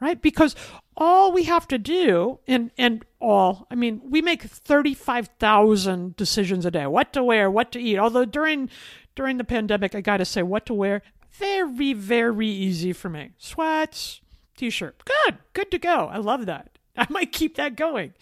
right? 0.00 0.20
Because 0.20 0.54
all 0.96 1.32
we 1.32 1.44
have 1.44 1.66
to 1.68 1.78
do, 1.78 2.38
and, 2.46 2.70
and 2.76 3.04
all, 3.20 3.66
I 3.70 3.74
mean, 3.74 4.00
we 4.04 4.20
make 4.20 4.42
35,000 4.42 6.16
decisions 6.16 6.66
a 6.66 6.70
day 6.70 6.86
what 6.86 7.12
to 7.14 7.24
wear, 7.24 7.50
what 7.50 7.72
to 7.72 7.80
eat. 7.80 7.98
Although 7.98 8.24
during 8.24 8.70
during 9.16 9.38
the 9.38 9.44
pandemic, 9.44 9.94
I 9.94 10.00
got 10.00 10.18
to 10.18 10.24
say, 10.24 10.42
what 10.42 10.66
to 10.66 10.74
wear, 10.74 11.02
very, 11.32 11.92
very 11.92 12.46
easy 12.46 12.92
for 12.92 13.08
me. 13.08 13.32
Sweats, 13.38 14.20
t 14.56 14.70
shirt. 14.70 15.02
Good, 15.04 15.38
good 15.52 15.70
to 15.72 15.78
go. 15.78 16.06
I 16.06 16.18
love 16.18 16.46
that. 16.46 16.78
I 16.96 17.06
might 17.10 17.32
keep 17.32 17.56
that 17.56 17.76
going. 17.76 18.14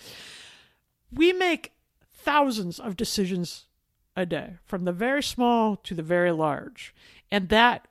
We 1.13 1.33
make 1.33 1.73
thousands 2.11 2.81
of 2.81 2.97
decisions 2.97 3.67
a 4.17 4.25
day, 4.25 4.55
from 4.65 4.85
the 4.85 4.93
very 4.93 5.23
small 5.23 5.77
to 5.77 5.95
the 5.95 6.03
very 6.03 6.33
large. 6.33 6.95
And 7.31 7.49
that 7.49 7.89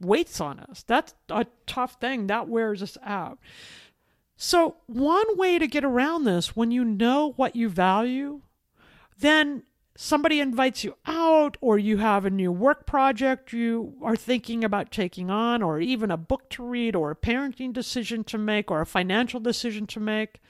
weights 0.00 0.40
on 0.40 0.60
us. 0.60 0.84
That's 0.86 1.14
a 1.30 1.46
tough 1.66 1.94
thing. 2.00 2.26
That 2.26 2.48
wears 2.48 2.82
us 2.82 2.98
out. 3.02 3.38
So, 4.36 4.76
one 4.86 5.36
way 5.36 5.58
to 5.58 5.66
get 5.66 5.84
around 5.84 6.24
this, 6.24 6.56
when 6.56 6.70
you 6.70 6.84
know 6.84 7.32
what 7.36 7.56
you 7.56 7.68
value, 7.68 8.42
then 9.18 9.62
somebody 9.94 10.40
invites 10.40 10.84
you 10.84 10.96
out 11.06 11.56
or 11.60 11.78
you 11.78 11.98
have 11.98 12.24
a 12.24 12.30
new 12.30 12.50
work 12.50 12.86
project 12.86 13.52
you 13.52 13.94
are 14.02 14.16
thinking 14.16 14.64
about 14.64 14.90
taking 14.90 15.30
on 15.30 15.62
or 15.62 15.80
even 15.80 16.10
a 16.10 16.16
book 16.16 16.48
to 16.48 16.64
read 16.64 16.96
or 16.96 17.10
a 17.10 17.16
parenting 17.16 17.72
decision 17.72 18.24
to 18.24 18.38
make 18.38 18.70
or 18.70 18.80
a 18.80 18.86
financial 18.86 19.38
decision 19.38 19.86
to 19.86 20.00
make 20.00 20.40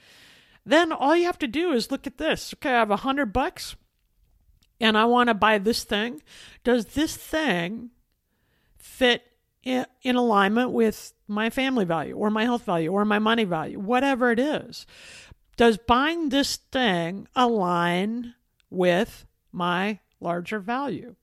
then 0.65 0.91
all 0.91 1.15
you 1.15 1.25
have 1.25 1.39
to 1.39 1.47
do 1.47 1.71
is 1.71 1.91
look 1.91 2.07
at 2.07 2.17
this. 2.17 2.53
Okay, 2.55 2.69
I 2.69 2.79
have 2.79 2.91
a 2.91 2.97
hundred 2.97 3.33
bucks 3.33 3.75
and 4.79 4.97
I 4.97 5.05
want 5.05 5.27
to 5.27 5.33
buy 5.33 5.57
this 5.57 5.83
thing. 5.83 6.21
Does 6.63 6.85
this 6.87 7.15
thing 7.15 7.91
fit 8.77 9.23
in, 9.63 9.85
alignment 10.05 10.71
with 10.71 11.13
my 11.27 11.49
family 11.49 11.85
value 11.85 12.15
or 12.15 12.29
my 12.29 12.43
health 12.43 12.63
value 12.63 12.91
or 12.91 13.05
my 13.05 13.19
money 13.19 13.43
value, 13.43 13.79
whatever 13.79 14.31
it 14.31 14.39
is? 14.39 14.85
Does 15.57 15.77
buying 15.77 16.29
this 16.29 16.57
thing 16.57 17.27
align 17.35 18.33
with 18.69 19.25
my 19.53 19.99
larger 20.19 20.59
value? 20.59 21.15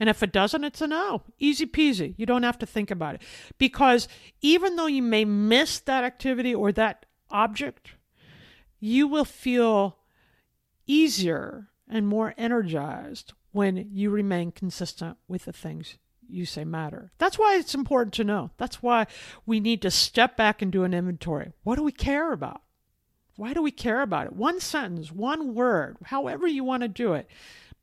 And 0.00 0.08
if 0.08 0.22
it 0.22 0.32
doesn't, 0.32 0.64
it's 0.64 0.80
a 0.80 0.86
no. 0.86 1.22
Easy 1.38 1.66
peasy. 1.66 2.14
You 2.16 2.24
don't 2.24 2.44
have 2.44 2.58
to 2.58 2.66
think 2.66 2.90
about 2.90 3.16
it. 3.16 3.22
Because 3.58 4.06
even 4.40 4.76
though 4.76 4.86
you 4.86 5.02
may 5.02 5.24
miss 5.24 5.80
that 5.80 6.04
activity 6.04 6.54
or 6.54 6.70
that 6.72 7.06
object, 7.30 7.94
you 8.78 9.08
will 9.08 9.24
feel 9.24 9.98
easier 10.86 11.68
and 11.88 12.06
more 12.06 12.34
energized 12.38 13.32
when 13.50 13.88
you 13.90 14.10
remain 14.10 14.52
consistent 14.52 15.16
with 15.26 15.46
the 15.46 15.52
things 15.52 15.96
you 16.28 16.44
say 16.44 16.64
matter. 16.64 17.10
That's 17.18 17.38
why 17.38 17.56
it's 17.56 17.74
important 17.74 18.14
to 18.14 18.24
know. 18.24 18.50
That's 18.56 18.82
why 18.82 19.06
we 19.46 19.60
need 19.60 19.82
to 19.82 19.90
step 19.90 20.36
back 20.36 20.62
and 20.62 20.70
do 20.70 20.84
an 20.84 20.94
inventory. 20.94 21.52
What 21.64 21.76
do 21.76 21.82
we 21.82 21.92
care 21.92 22.32
about? 22.32 22.62
Why 23.38 23.54
do 23.54 23.62
we 23.62 23.70
care 23.70 24.02
about 24.02 24.26
it? 24.26 24.32
One 24.32 24.58
sentence, 24.58 25.12
one 25.12 25.54
word, 25.54 25.96
however 26.06 26.48
you 26.48 26.64
want 26.64 26.82
to 26.82 26.88
do 26.88 27.12
it, 27.14 27.30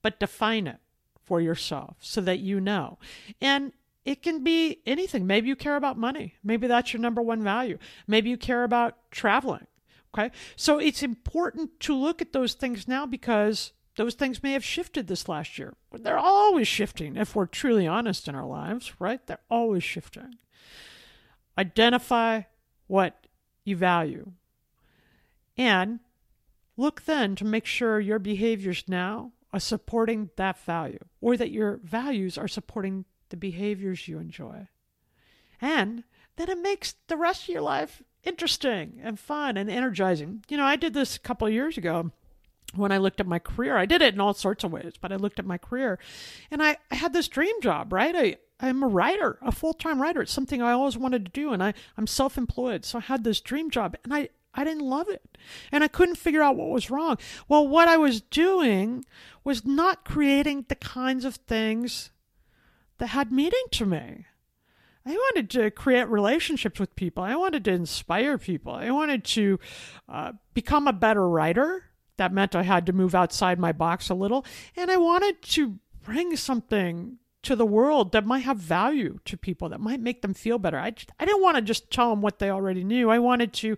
but 0.01 0.19
define 0.19 0.67
it 0.67 0.79
for 1.23 1.39
yourself 1.39 1.95
so 2.01 2.19
that 2.19 2.39
you 2.39 2.59
know. 2.59 2.99
And 3.39 3.71
it 4.03 4.21
can 4.21 4.43
be 4.43 4.81
anything. 4.85 5.25
Maybe 5.25 5.47
you 5.47 5.55
care 5.55 5.77
about 5.77 5.97
money. 5.97 6.35
Maybe 6.43 6.67
that's 6.67 6.91
your 6.91 7.01
number 7.01 7.21
one 7.21 7.41
value. 7.41 7.77
Maybe 8.05 8.29
you 8.29 8.35
care 8.35 8.65
about 8.65 8.97
traveling. 9.11 9.65
Okay. 10.13 10.29
So 10.57 10.77
it's 10.77 11.01
important 11.01 11.79
to 11.79 11.95
look 11.95 12.21
at 12.21 12.33
those 12.33 12.53
things 12.53 12.85
now 12.85 13.05
because 13.05 13.71
those 13.95 14.15
things 14.15 14.43
may 14.43 14.51
have 14.51 14.63
shifted 14.63 15.07
this 15.07 15.29
last 15.29 15.57
year. 15.57 15.77
They're 15.93 16.17
always 16.17 16.67
shifting 16.67 17.15
if 17.15 17.33
we're 17.33 17.45
truly 17.45 17.87
honest 17.87 18.27
in 18.27 18.35
our 18.35 18.45
lives, 18.45 18.91
right? 18.99 19.25
They're 19.25 19.39
always 19.49 19.85
shifting. 19.85 20.35
Identify 21.57 22.41
what 22.87 23.25
you 23.63 23.77
value. 23.77 24.33
And 25.57 25.99
look 26.77 27.03
then 27.05 27.35
to 27.37 27.45
make 27.45 27.65
sure 27.65 27.99
your 27.99 28.19
behaviors 28.19 28.83
now 28.87 29.31
are 29.53 29.59
supporting 29.59 30.29
that 30.35 30.59
value 30.59 30.99
or 31.21 31.37
that 31.37 31.51
your 31.51 31.79
values 31.83 32.37
are 32.37 32.47
supporting 32.47 33.05
the 33.29 33.37
behaviors 33.37 34.07
you 34.07 34.19
enjoy. 34.19 34.67
And 35.61 36.03
then 36.35 36.49
it 36.49 36.59
makes 36.59 36.95
the 37.07 37.17
rest 37.17 37.43
of 37.43 37.49
your 37.49 37.61
life 37.61 38.03
interesting 38.23 38.99
and 39.01 39.19
fun 39.19 39.55
and 39.55 39.69
energizing. 39.69 40.43
You 40.49 40.57
know, 40.57 40.65
I 40.65 40.75
did 40.75 40.93
this 40.93 41.15
a 41.15 41.21
couple 41.21 41.47
years 41.49 41.77
ago 41.77 42.11
when 42.73 42.91
I 42.91 42.97
looked 42.97 43.21
at 43.21 43.27
my 43.27 43.39
career. 43.39 43.77
I 43.77 43.85
did 43.85 44.01
it 44.01 44.13
in 44.13 44.19
all 44.19 44.33
sorts 44.33 44.63
of 44.63 44.71
ways, 44.71 44.93
but 44.99 45.11
I 45.13 45.15
looked 45.15 45.39
at 45.39 45.45
my 45.45 45.57
career 45.57 45.99
and 46.51 46.61
I, 46.61 46.77
I 46.91 46.95
had 46.95 47.13
this 47.13 47.29
dream 47.29 47.61
job, 47.61 47.93
right? 47.93 48.15
I, 48.15 48.37
I'm 48.59 48.83
a 48.83 48.87
writer, 48.87 49.37
a 49.41 49.51
full 49.51 49.73
time 49.73 50.01
writer. 50.01 50.21
It's 50.21 50.31
something 50.31 50.61
I 50.61 50.71
always 50.71 50.97
wanted 50.97 51.25
to 51.25 51.31
do, 51.31 51.51
and 51.51 51.61
I, 51.61 51.73
I'm 51.97 52.07
self 52.07 52.37
employed. 52.37 52.85
So 52.85 52.99
I 52.99 53.01
had 53.01 53.23
this 53.23 53.41
dream 53.41 53.69
job, 53.69 53.97
and 54.03 54.13
I, 54.13 54.29
I 54.55 54.63
didn't 54.63 54.87
love 54.87 55.09
it. 55.09 55.37
And 55.71 55.83
I 55.83 55.87
couldn't 55.87 56.15
figure 56.15 56.41
out 56.41 56.55
what 56.55 56.69
was 56.69 56.89
wrong. 56.89 57.17
Well, 57.47 57.67
what 57.67 57.87
I 57.87 57.97
was 57.97 58.21
doing 58.21 59.05
was 59.43 59.65
not 59.65 60.05
creating 60.05 60.65
the 60.67 60.75
kinds 60.75 61.25
of 61.25 61.35
things 61.35 62.09
that 62.97 63.07
had 63.07 63.31
meaning 63.31 63.65
to 63.71 63.85
me. 63.85 64.25
I 65.05 65.11
wanted 65.11 65.51
to 65.51 65.69
create 65.69 66.07
relationships 66.09 66.79
with 66.79 66.95
people. 66.95 67.23
I 67.23 67.35
wanted 67.35 67.63
to 67.65 67.71
inspire 67.71 68.39
people. 68.39 68.73
I 68.73 68.89
wanted 68.89 69.23
to 69.25 69.59
uh, 70.09 70.31
become 70.55 70.87
a 70.87 70.93
better 70.93 71.29
writer. 71.29 71.83
That 72.17 72.33
meant 72.33 72.55
I 72.55 72.63
had 72.63 72.87
to 72.87 72.93
move 72.93 73.13
outside 73.13 73.59
my 73.59 73.71
box 73.71 74.09
a 74.09 74.15
little. 74.15 74.45
And 74.75 74.89
I 74.89 74.97
wanted 74.97 75.43
to 75.43 75.77
bring 76.01 76.35
something 76.35 77.17
to 77.43 77.55
the 77.55 77.65
world 77.65 78.13
that 78.13 78.25
might 78.25 78.39
have 78.39 78.57
value 78.57 79.19
to 79.25 79.37
people, 79.37 79.69
that 79.69 79.79
might 79.79 79.99
make 79.99 80.23
them 80.23 80.33
feel 80.33 80.57
better. 80.57 80.79
I, 80.79 80.93
I 81.19 81.25
didn't 81.25 81.43
want 81.43 81.57
to 81.57 81.61
just 81.61 81.91
tell 81.91 82.09
them 82.09 82.21
what 82.21 82.39
they 82.39 82.49
already 82.49 82.83
knew. 82.83 83.11
I 83.11 83.19
wanted 83.19 83.53
to 83.53 83.77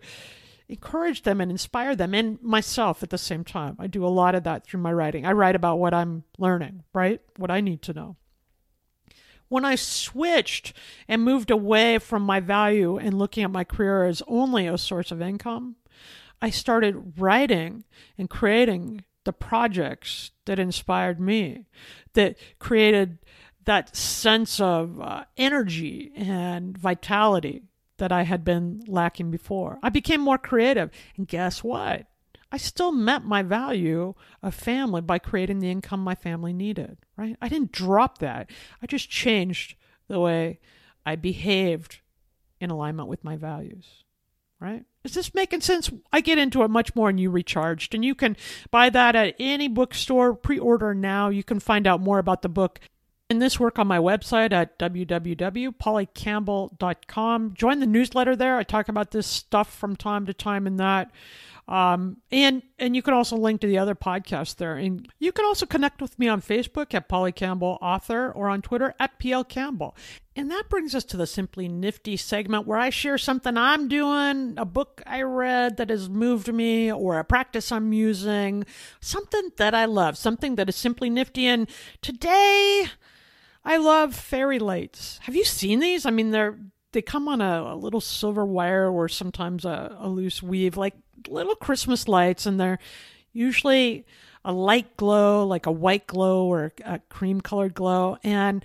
encourage 0.69 1.23
them 1.23 1.39
and 1.39 1.49
inspire 1.49 1.95
them 1.95 2.13
and 2.13 2.41
myself 2.41 3.01
at 3.03 3.09
the 3.09 3.17
same 3.17 3.43
time. 3.43 3.75
I 3.79 3.87
do 3.87 4.05
a 4.05 4.09
lot 4.09 4.35
of 4.35 4.43
that 4.43 4.65
through 4.65 4.81
my 4.81 4.91
writing. 4.91 5.25
I 5.25 5.31
write 5.31 5.55
about 5.55 5.79
what 5.79 5.93
I'm 5.93 6.23
learning, 6.37 6.83
right? 6.93 7.21
What 7.37 7.51
I 7.51 7.61
need 7.61 7.81
to 7.83 7.93
know. 7.93 8.15
When 9.49 9.63
I 9.63 9.75
switched 9.75 10.73
and 11.07 11.23
moved 11.23 11.51
away 11.51 11.99
from 11.99 12.23
my 12.23 12.41
value 12.41 12.97
and 12.97 13.17
looking 13.17 13.45
at 13.45 13.51
my 13.51 13.63
career 13.63 14.03
as 14.03 14.21
only 14.27 14.67
a 14.67 14.77
source 14.77 15.09
of 15.11 15.21
income, 15.21 15.77
I 16.41 16.49
started 16.49 17.13
writing 17.17 17.85
and 18.17 18.29
creating 18.29 19.05
the 19.23 19.33
projects 19.33 20.31
that 20.45 20.59
inspired 20.59 21.19
me, 21.19 21.65
that 22.13 22.37
created 22.59 23.19
that 23.63 23.95
sense 23.95 24.59
of 24.59 24.99
uh, 24.99 25.23
energy 25.37 26.11
and 26.15 26.77
vitality 26.77 27.63
that 27.97 28.11
I 28.11 28.23
had 28.23 28.43
been 28.43 28.83
lacking 28.87 29.31
before. 29.31 29.79
I 29.83 29.89
became 29.89 30.21
more 30.21 30.37
creative. 30.37 30.89
And 31.17 31.27
guess 31.27 31.63
what? 31.63 32.07
I 32.51 32.57
still 32.57 32.91
met 32.91 33.25
my 33.25 33.43
value 33.43 34.13
of 34.41 34.55
family 34.55 35.01
by 35.01 35.19
creating 35.19 35.59
the 35.59 35.69
income 35.69 35.99
my 35.99 36.15
family 36.15 36.53
needed, 36.53 36.97
right? 37.17 37.35
I 37.41 37.49
didn't 37.49 37.73
drop 37.73 38.19
that. 38.19 38.49
I 38.81 38.87
just 38.87 39.09
changed 39.09 39.75
the 40.07 40.19
way 40.19 40.59
I 41.05 41.15
behaved 41.15 41.99
in 42.61 42.69
alignment 42.69 43.09
with 43.09 43.23
my 43.23 43.35
values, 43.35 44.03
right? 44.59 44.85
Is 45.03 45.13
this 45.13 45.33
making 45.33 45.61
sense? 45.61 45.91
I 46.11 46.21
get 46.21 46.37
into 46.37 46.63
it 46.63 46.69
much 46.69 46.95
more 46.95 47.09
in 47.09 47.17
You 47.17 47.29
Recharged, 47.29 47.93
and 47.93 48.03
you 48.03 48.15
can 48.15 48.37
buy 48.71 48.89
that 48.89 49.15
at 49.15 49.35
any 49.39 49.67
bookstore, 49.67 50.33
pre 50.33 50.57
order 50.57 50.93
now. 50.93 51.29
You 51.29 51.43
can 51.43 51.59
find 51.59 51.85
out 51.85 52.01
more 52.01 52.19
about 52.19 52.41
the 52.41 52.49
book 52.49 52.79
in 53.29 53.39
this 53.39 53.59
work 53.59 53.77
on 53.77 53.87
my 53.87 53.97
website 53.97 54.53
at 54.53 54.79
www.pollycampbell.com. 54.79 57.53
Join 57.53 57.79
the 57.79 57.85
newsletter 57.85 58.37
there. 58.37 58.55
I 58.57 58.63
talk 58.63 58.87
about 58.87 59.11
this 59.11 59.27
stuff 59.27 59.69
from 59.73 59.97
time 59.97 60.25
to 60.27 60.33
time 60.33 60.65
in 60.65 60.77
that. 60.77 61.11
Um, 61.67 62.21
and 62.31 62.63
and 62.79 62.95
you 62.95 63.01
can 63.01 63.13
also 63.13 63.35
link 63.35 63.59
to 63.59 63.67
the 63.67 63.77
other 63.77 63.95
podcasts 63.95 64.55
there. 64.55 64.77
And 64.77 65.05
you 65.19 65.33
can 65.33 65.43
also 65.43 65.65
connect 65.65 66.01
with 66.01 66.17
me 66.17 66.29
on 66.29 66.41
Facebook 66.41 66.93
at 66.93 67.09
Polly 67.09 67.33
Campbell 67.33 67.77
Author 67.81 68.31
or 68.31 68.47
on 68.47 68.61
Twitter 68.61 68.95
at 69.01 69.19
PL 69.19 69.43
Campbell. 69.43 69.93
And 70.33 70.49
that 70.49 70.69
brings 70.69 70.95
us 70.95 71.03
to 71.05 71.17
the 71.17 71.27
Simply 71.27 71.67
Nifty 71.67 72.15
segment 72.15 72.67
where 72.67 72.79
I 72.79 72.89
share 72.89 73.17
something 73.17 73.57
I'm 73.57 73.89
doing, 73.89 74.53
a 74.55 74.63
book 74.63 75.01
I 75.05 75.23
read 75.23 75.75
that 75.75 75.89
has 75.89 76.07
moved 76.07 76.53
me, 76.53 76.89
or 76.89 77.19
a 77.19 77.25
practice 77.25 77.69
I'm 77.69 77.91
using, 77.91 78.65
something 79.01 79.49
that 79.57 79.75
I 79.75 79.83
love, 79.83 80.17
something 80.17 80.55
that 80.55 80.69
is 80.69 80.77
simply 80.77 81.09
nifty. 81.09 81.47
And 81.47 81.69
today, 82.01 82.87
I 83.67 83.75
love 83.75 84.15
fairy 84.15 84.59
lights. 84.59 85.19
Have 85.23 85.35
you 85.35 85.43
seen 85.43 85.81
these? 85.81 86.05
I 86.05 86.09
mean, 86.09 86.31
they're 86.31 86.57
they 86.93 87.01
come 87.01 87.27
on 87.27 87.41
a, 87.41 87.73
a 87.73 87.75
little 87.75 87.99
silver 87.99 88.45
wire 88.45 88.89
or 88.89 89.09
sometimes 89.09 89.65
a, 89.65 89.93
a 89.99 90.07
loose 90.07 90.41
weave, 90.41 90.77
like 90.77 90.95
little 91.27 91.53
Christmas 91.53 92.07
lights, 92.07 92.45
and 92.45 92.57
they're 92.57 92.79
usually 93.33 94.05
a 94.45 94.53
light 94.53 94.95
glow, 94.95 95.45
like 95.45 95.65
a 95.65 95.71
white 95.71 96.07
glow 96.07 96.45
or 96.45 96.71
a 96.85 96.99
cream 97.09 97.41
colored 97.41 97.73
glow. 97.73 98.17
And 98.23 98.63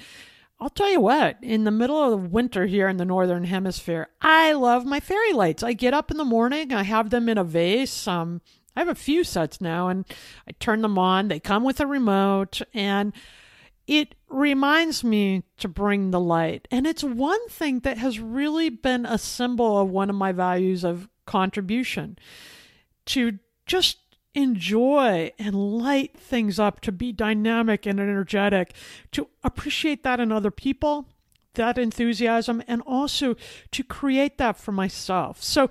I'll 0.61 0.71
tell 0.71 0.89
you 0.89 1.01
what, 1.01 1.37
in 1.43 1.65
the 1.65 1.73
middle 1.73 2.01
of 2.01 2.11
the 2.13 2.29
winter 2.29 2.67
here 2.67 2.87
in 2.87 2.97
the 2.97 3.05
northern 3.05 3.43
hemisphere, 3.43 4.07
I 4.21 4.53
love 4.53 4.87
my 4.87 5.01
fairy 5.01 5.33
lights. 5.33 5.65
I 5.65 5.73
get 5.73 5.95
up 5.95 6.13
in 6.13 6.17
the 6.17 6.25
morning, 6.25 6.73
I 6.73 6.85
have 6.85 7.11
them 7.11 7.29
in 7.29 7.39
a 7.39 7.45
vase. 7.45 8.07
Um, 8.07 8.41
I 8.77 8.81
have 8.81 8.89
a 8.89 8.95
few 8.95 9.25
sets 9.25 9.61
now, 9.61 9.89
and 9.89 10.05
I 10.47 10.53
turn 10.53 10.81
them 10.81 10.97
on. 10.97 11.27
They 11.27 11.41
come 11.41 11.65
with 11.65 11.81
a 11.81 11.89
remote, 11.89 12.63
and 12.73 13.13
it 13.93 14.15
reminds 14.31 15.05
me 15.05 15.43
to 15.59 15.69
bring 15.69 16.11
the 16.11 16.21
light. 16.21 16.67
And 16.71 16.87
it's 16.87 17.05
one 17.05 17.47
thing 17.51 17.81
that 17.81 17.99
has 17.99 18.19
really 18.19 18.71
been 18.71 19.05
a 19.05 19.19
symbol 19.19 19.79
of 19.79 19.91
one 19.91 20.09
of 20.09 20.17
my 20.17 20.33
values 20.33 20.83
of 20.83 21.11
contribution 21.27 22.19
to 23.05 23.39
just 23.67 23.99
enjoy 24.35 25.31
and 25.39 25.55
light 25.55 26.17
things 26.17 26.59
up, 26.59 26.81
to 26.81 26.91
be 26.91 27.13
dynamic 27.13 27.85
and 27.85 28.01
energetic, 28.01 28.75
to 29.11 29.29
appreciate 29.45 30.03
that 30.05 30.21
in 30.21 30.33
other 30.33 30.51
people, 30.51 31.07
that 31.53 31.77
enthusiasm, 31.77 32.63
and 32.67 32.81
also 32.87 33.37
to 33.73 33.85
create 33.85 34.39
that 34.39 34.57
for 34.57 34.73
myself. 34.73 35.43
So, 35.43 35.69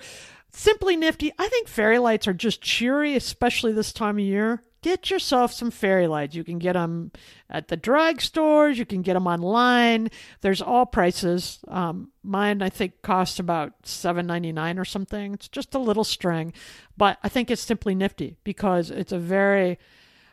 simply 0.52 0.96
nifty, 0.96 1.32
I 1.40 1.48
think 1.48 1.68
fairy 1.68 1.98
lights 1.98 2.28
are 2.28 2.34
just 2.34 2.62
cheery, 2.62 3.16
especially 3.16 3.72
this 3.72 3.92
time 3.92 4.20
of 4.20 4.26
year 4.26 4.62
get 4.82 5.10
yourself 5.10 5.54
some 5.54 5.72
fairy 5.72 6.08
lights. 6.08 6.36
You 6.36 6.44
can 6.44 6.60
get 6.60 6.74
them 6.74 7.12
at 7.50 7.68
the 7.68 7.78
drugstores. 7.78 8.76
You 8.76 8.86
can 8.86 9.02
get 9.02 9.14
them 9.14 9.28
online. 9.28 10.10
There's 10.42 10.62
all 10.62 10.86
prices. 10.86 11.60
Um, 11.68 12.10
mine, 12.24 12.62
I 12.62 12.70
think, 12.70 13.02
costs 13.02 13.40
about 13.40 13.74
seven 13.84 14.28
ninety 14.28 14.52
nine 14.52 14.78
or 14.78 14.86
something. 14.86 15.34
It's 15.34 15.48
just 15.48 15.76
a 15.76 15.80
little 15.80 16.04
string, 16.04 16.54
but 16.98 17.18
I 17.24 17.30
think 17.30 17.52
it's 17.52 17.62
simply 17.62 17.96
nifty 17.96 18.38
because 18.44 18.90
it's 18.92 19.12
a 19.12 19.20
very 19.20 19.78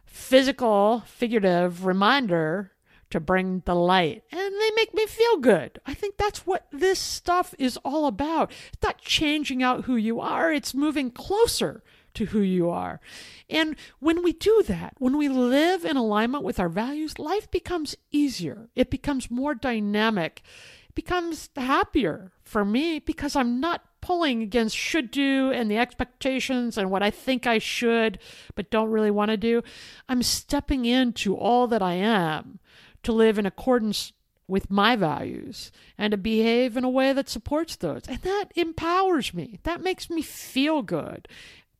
physical, 0.05 1.03
figurative 1.07 1.85
reminder 1.85 2.73
to 3.11 3.21
bring 3.21 3.63
the 3.65 3.75
light. 3.75 4.23
And 4.31 4.55
they 4.55 4.71
make 4.77 4.93
me 4.95 5.07
feel 5.07 5.39
good. 5.39 5.81
I 5.87 5.95
think 5.95 6.17
that's 6.17 6.47
what 6.47 6.67
this 6.71 6.99
stuff 6.99 7.55
is 7.59 7.79
all 7.79 8.07
about. 8.07 8.51
It's 8.73 8.83
not 8.83 8.99
changing 8.99 9.63
out 9.63 9.85
who 9.85 9.97
you 9.97 10.21
are, 10.21 10.53
it's 10.53 10.75
moving 10.75 11.11
closer 11.11 11.83
to 12.19 12.27
who 12.27 12.41
you 12.41 12.69
are. 12.69 13.01
And 13.49 13.77
when 14.01 14.25
we 14.25 14.33
do 14.33 14.65
that, 14.67 14.95
when 14.99 15.17
we 15.17 15.29
live 15.29 15.85
in 15.85 15.97
alignment 15.97 16.43
with 16.43 16.59
our 16.59 16.69
values, 16.69 17.19
life 17.19 17.49
becomes 17.51 17.97
easier. 18.11 18.69
It 18.75 18.91
becomes 18.91 19.31
more 19.31 19.55
dynamic. 19.55 20.43
It 20.89 20.97
becomes 20.97 21.49
happier 21.55 22.33
for 22.43 22.65
me 22.65 22.99
because 22.99 23.37
I'm 23.37 23.61
not 23.61 23.85
pulling 24.01 24.43
against 24.43 24.77
should 24.77 25.13
do 25.13 25.53
and 25.53 25.71
the 25.71 25.79
expectations 25.79 26.77
and 26.77 26.91
what 26.91 27.05
I 27.05 27.11
think 27.11 27.47
I 27.47 27.59
should 27.59 28.19
but 28.57 28.71
don't 28.71 28.91
really 28.91 29.13
want 29.13 29.31
to 29.31 29.37
do. 29.37 29.63
I'm 30.09 30.25
stepping 30.25 30.85
into 30.85 31.37
all 31.37 31.69
that 31.69 31.83
I 31.83 31.95
am 31.95 32.59
to 33.05 33.13
live 33.13 33.39
in 33.39 33.47
accordance 33.47 34.13
with 34.49 34.71
my 34.71 34.97
values 34.97 35.71
and 35.97 36.11
to 36.11 36.17
behave 36.17 36.77
in 36.77 36.83
a 36.83 36.91
way 36.91 37.13
that 37.13 37.29
supports 37.29 37.77
those. 37.77 38.03
And 38.09 38.21
that 38.23 38.47
empowers 38.57 39.35
me. 39.35 39.61
That 39.63 39.83
makes 39.83 40.11
me 40.11 40.23
feel 40.23 40.83
good, 40.83 41.29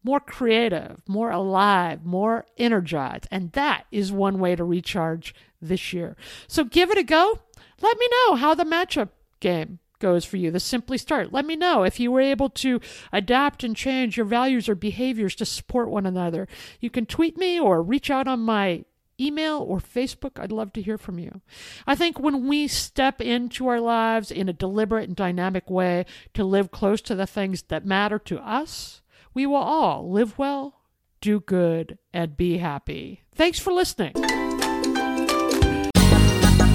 more 0.09 0.21
creative, 0.21 1.03
more 1.07 1.31
alive, 1.31 2.03
more 2.03 2.47
energized. 2.57 3.29
And 3.31 3.53
that 3.53 3.85
is 3.93 4.11
one 4.11 4.39
way 4.39 4.57
to 4.57 4.65
recharge 4.65 5.35
this 5.61 5.93
year. 5.93 6.17
So 6.47 6.65
give 6.65 6.91
it 6.91 6.97
a 6.97 7.03
go. 7.03 7.41
Let 7.83 7.99
me 7.99 8.09
know 8.11 8.37
how 8.37 8.55
the 8.55 8.65
matchup 8.65 9.11
game 9.41 9.81
goes 9.99 10.25
for 10.25 10.39
you, 10.39 10.51
the 10.51 10.61
Simply 10.61 10.97
Start. 10.97 11.31
Let 11.31 11.45
me 11.45 11.57
know 11.57 11.83
if 11.83 12.01
you 12.01 12.11
were 12.11 12.23
able 12.23 12.49
to 12.49 12.81
adapt 13.13 13.63
and 13.63 13.77
change 13.77 14.17
your 14.17 14.25
values 14.25 14.67
or 14.67 14.75
behaviors 14.75 15.35
to 15.35 15.45
support 15.45 15.91
one 15.91 16.07
another. 16.07 16.49
You 16.81 16.89
can 16.89 17.05
tweet 17.05 17.37
me 17.37 17.61
or 17.61 17.83
reach 17.83 18.11
out 18.11 18.27
on 18.27 18.41
my 18.41 18.87
email 19.21 19.59
or 19.59 19.79
Facebook. 19.79 20.41
I'd 20.41 20.53
love 20.53 20.73
to 20.73 20.81
hear 20.81 20.97
from 20.97 21.19
you. 21.19 21.43
I 21.87 21.95
think 21.95 22.19
when 22.19 22.49
we 22.49 22.67
step 22.67 23.21
into 23.21 23.69
our 23.69 23.81
lives 23.81 24.31
in 24.31 24.49
a 24.49 24.55
deliberate 24.55 25.09
and 25.09 25.17
dynamic 25.17 25.69
way 25.69 26.07
to 26.33 26.45
live 26.45 26.71
close 26.71 27.03
to 27.03 27.15
the 27.15 27.27
things 27.27 27.65
that 27.65 27.85
matter 27.85 28.19
to 28.21 28.39
us, 28.39 29.03
we 29.39 29.47
will 29.47 29.55
all 29.55 30.11
live 30.11 30.37
well, 30.37 30.81
do 31.21 31.39
good, 31.39 31.97
and 32.13 32.37
be 32.37 32.59
happy. 32.59 33.23
Thanks 33.33 33.61
for 33.61 33.73
listening. 33.73 34.13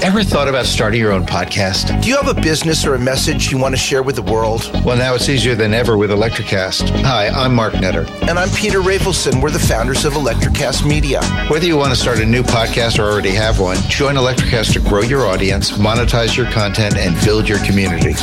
Ever 0.01 0.23
thought 0.23 0.47
about 0.47 0.65
starting 0.65 1.01
your 1.01 1.11
own 1.11 1.25
podcast? 1.25 2.01
Do 2.01 2.07
you 2.07 2.15
have 2.15 2.29
a 2.29 2.41
business 2.41 2.85
or 2.85 2.95
a 2.95 2.99
message 2.99 3.51
you 3.51 3.57
want 3.57 3.73
to 3.75 3.77
share 3.77 4.01
with 4.01 4.15
the 4.15 4.21
world? 4.21 4.61
Well, 4.85 4.95
now 4.95 5.13
it's 5.13 5.27
easier 5.27 5.55
than 5.55 5.73
ever 5.73 5.97
with 5.97 6.09
Electrocast. 6.09 6.89
Hi, 7.03 7.27
I'm 7.27 7.53
Mark 7.53 7.73
Netter. 7.73 8.09
And 8.29 8.39
I'm 8.39 8.49
Peter 8.51 8.79
Rafelson. 8.79 9.41
We're 9.41 9.51
the 9.51 9.59
founders 9.59 10.05
of 10.05 10.13
Electrocast 10.13 10.87
Media. 10.87 11.21
Whether 11.49 11.65
you 11.65 11.75
want 11.75 11.93
to 11.93 11.99
start 11.99 12.19
a 12.19 12.25
new 12.25 12.43
podcast 12.43 12.97
or 12.97 13.03
already 13.11 13.31
have 13.31 13.59
one, 13.59 13.75
join 13.89 14.15
Electrocast 14.15 14.71
to 14.71 14.79
grow 14.79 15.01
your 15.01 15.25
audience, 15.25 15.71
monetize 15.71 16.37
your 16.37 16.49
content, 16.51 16.95
and 16.95 17.13
build 17.25 17.49
your 17.49 17.59
community. 17.65 18.13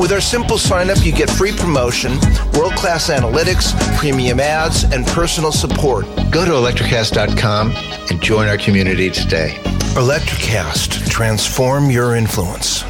With 0.00 0.10
our 0.10 0.20
simple 0.20 0.58
sign 0.58 0.90
up, 0.90 0.98
you 1.06 1.12
get 1.12 1.30
free 1.30 1.52
promotion, 1.52 2.18
world 2.54 2.74
class 2.74 3.10
analytics, 3.10 3.72
premium 3.96 4.40
ads, 4.40 4.82
and 4.82 5.06
personal 5.06 5.52
support. 5.52 6.04
Go 6.32 6.44
to 6.44 6.50
electrocast.com 6.50 7.70
and 8.10 8.20
join 8.20 8.48
our 8.48 8.58
community 8.58 9.08
today. 9.08 9.56
Electrocast. 9.94 11.08
Transform 11.08 11.90
your 11.90 12.16
influence. 12.16 12.82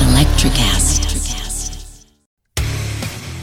Electrocast. 0.00 0.98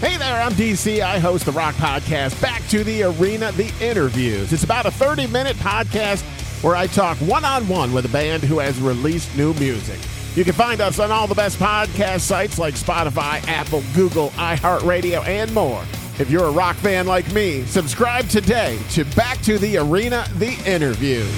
Hey 0.02 0.17
there, 0.17 0.41
I'm 0.43 0.52
DC. 0.52 1.00
I 1.00 1.19
host 1.19 1.45
the 1.45 1.54
Rock 1.54 1.76
Podcast, 1.76 2.39
Back 2.41 2.67
to 2.67 2.84
the 2.84 3.04
Arena, 3.04 3.54
The 3.54 3.73
Interviews. 3.80 4.52
It's 4.52 4.65
about 4.65 4.86
a 4.86 4.91
30 4.91 5.28
minute 5.28 5.56
podcast 5.56 6.21
where 6.62 6.76
I 6.76 6.88
talk 6.88 7.17
one 7.19 7.45
on 7.45 7.65
one 7.69 7.93
with 7.93 8.04
a 8.06 8.10
band 8.10 8.43
who 8.43 8.60
has 8.60 8.78
released 8.82 9.36
new 9.38 9.54
music. 9.54 10.00
You 10.38 10.43
can 10.43 10.54
find 10.54 10.82
us 10.82 11.00
on 11.00 11.10
all 11.10 11.26
the 11.26 11.34
best 11.34 11.58
podcast 11.58 12.19
sites 12.19 12.60
like 12.60 12.76
Spotify, 12.76 13.43
Apple, 13.47 13.82
Google, 13.95 14.30
iHeartRadio, 14.36 15.26
and 15.26 15.52
more. 15.52 15.84
If 16.19 16.30
you're 16.30 16.43
a 16.43 16.52
rock 16.52 16.76
fan 16.76 17.08
like 17.08 17.34
me, 17.34 17.63
subscribe 17.63 18.30
today 18.30 18.78
to 18.91 19.04
Back 19.15 19.41
to 19.41 19.58
the 19.58 19.78
Arena, 19.78 20.28
The 20.36 20.54
Interviews. 20.71 21.36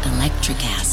Electrocast. 0.00 0.91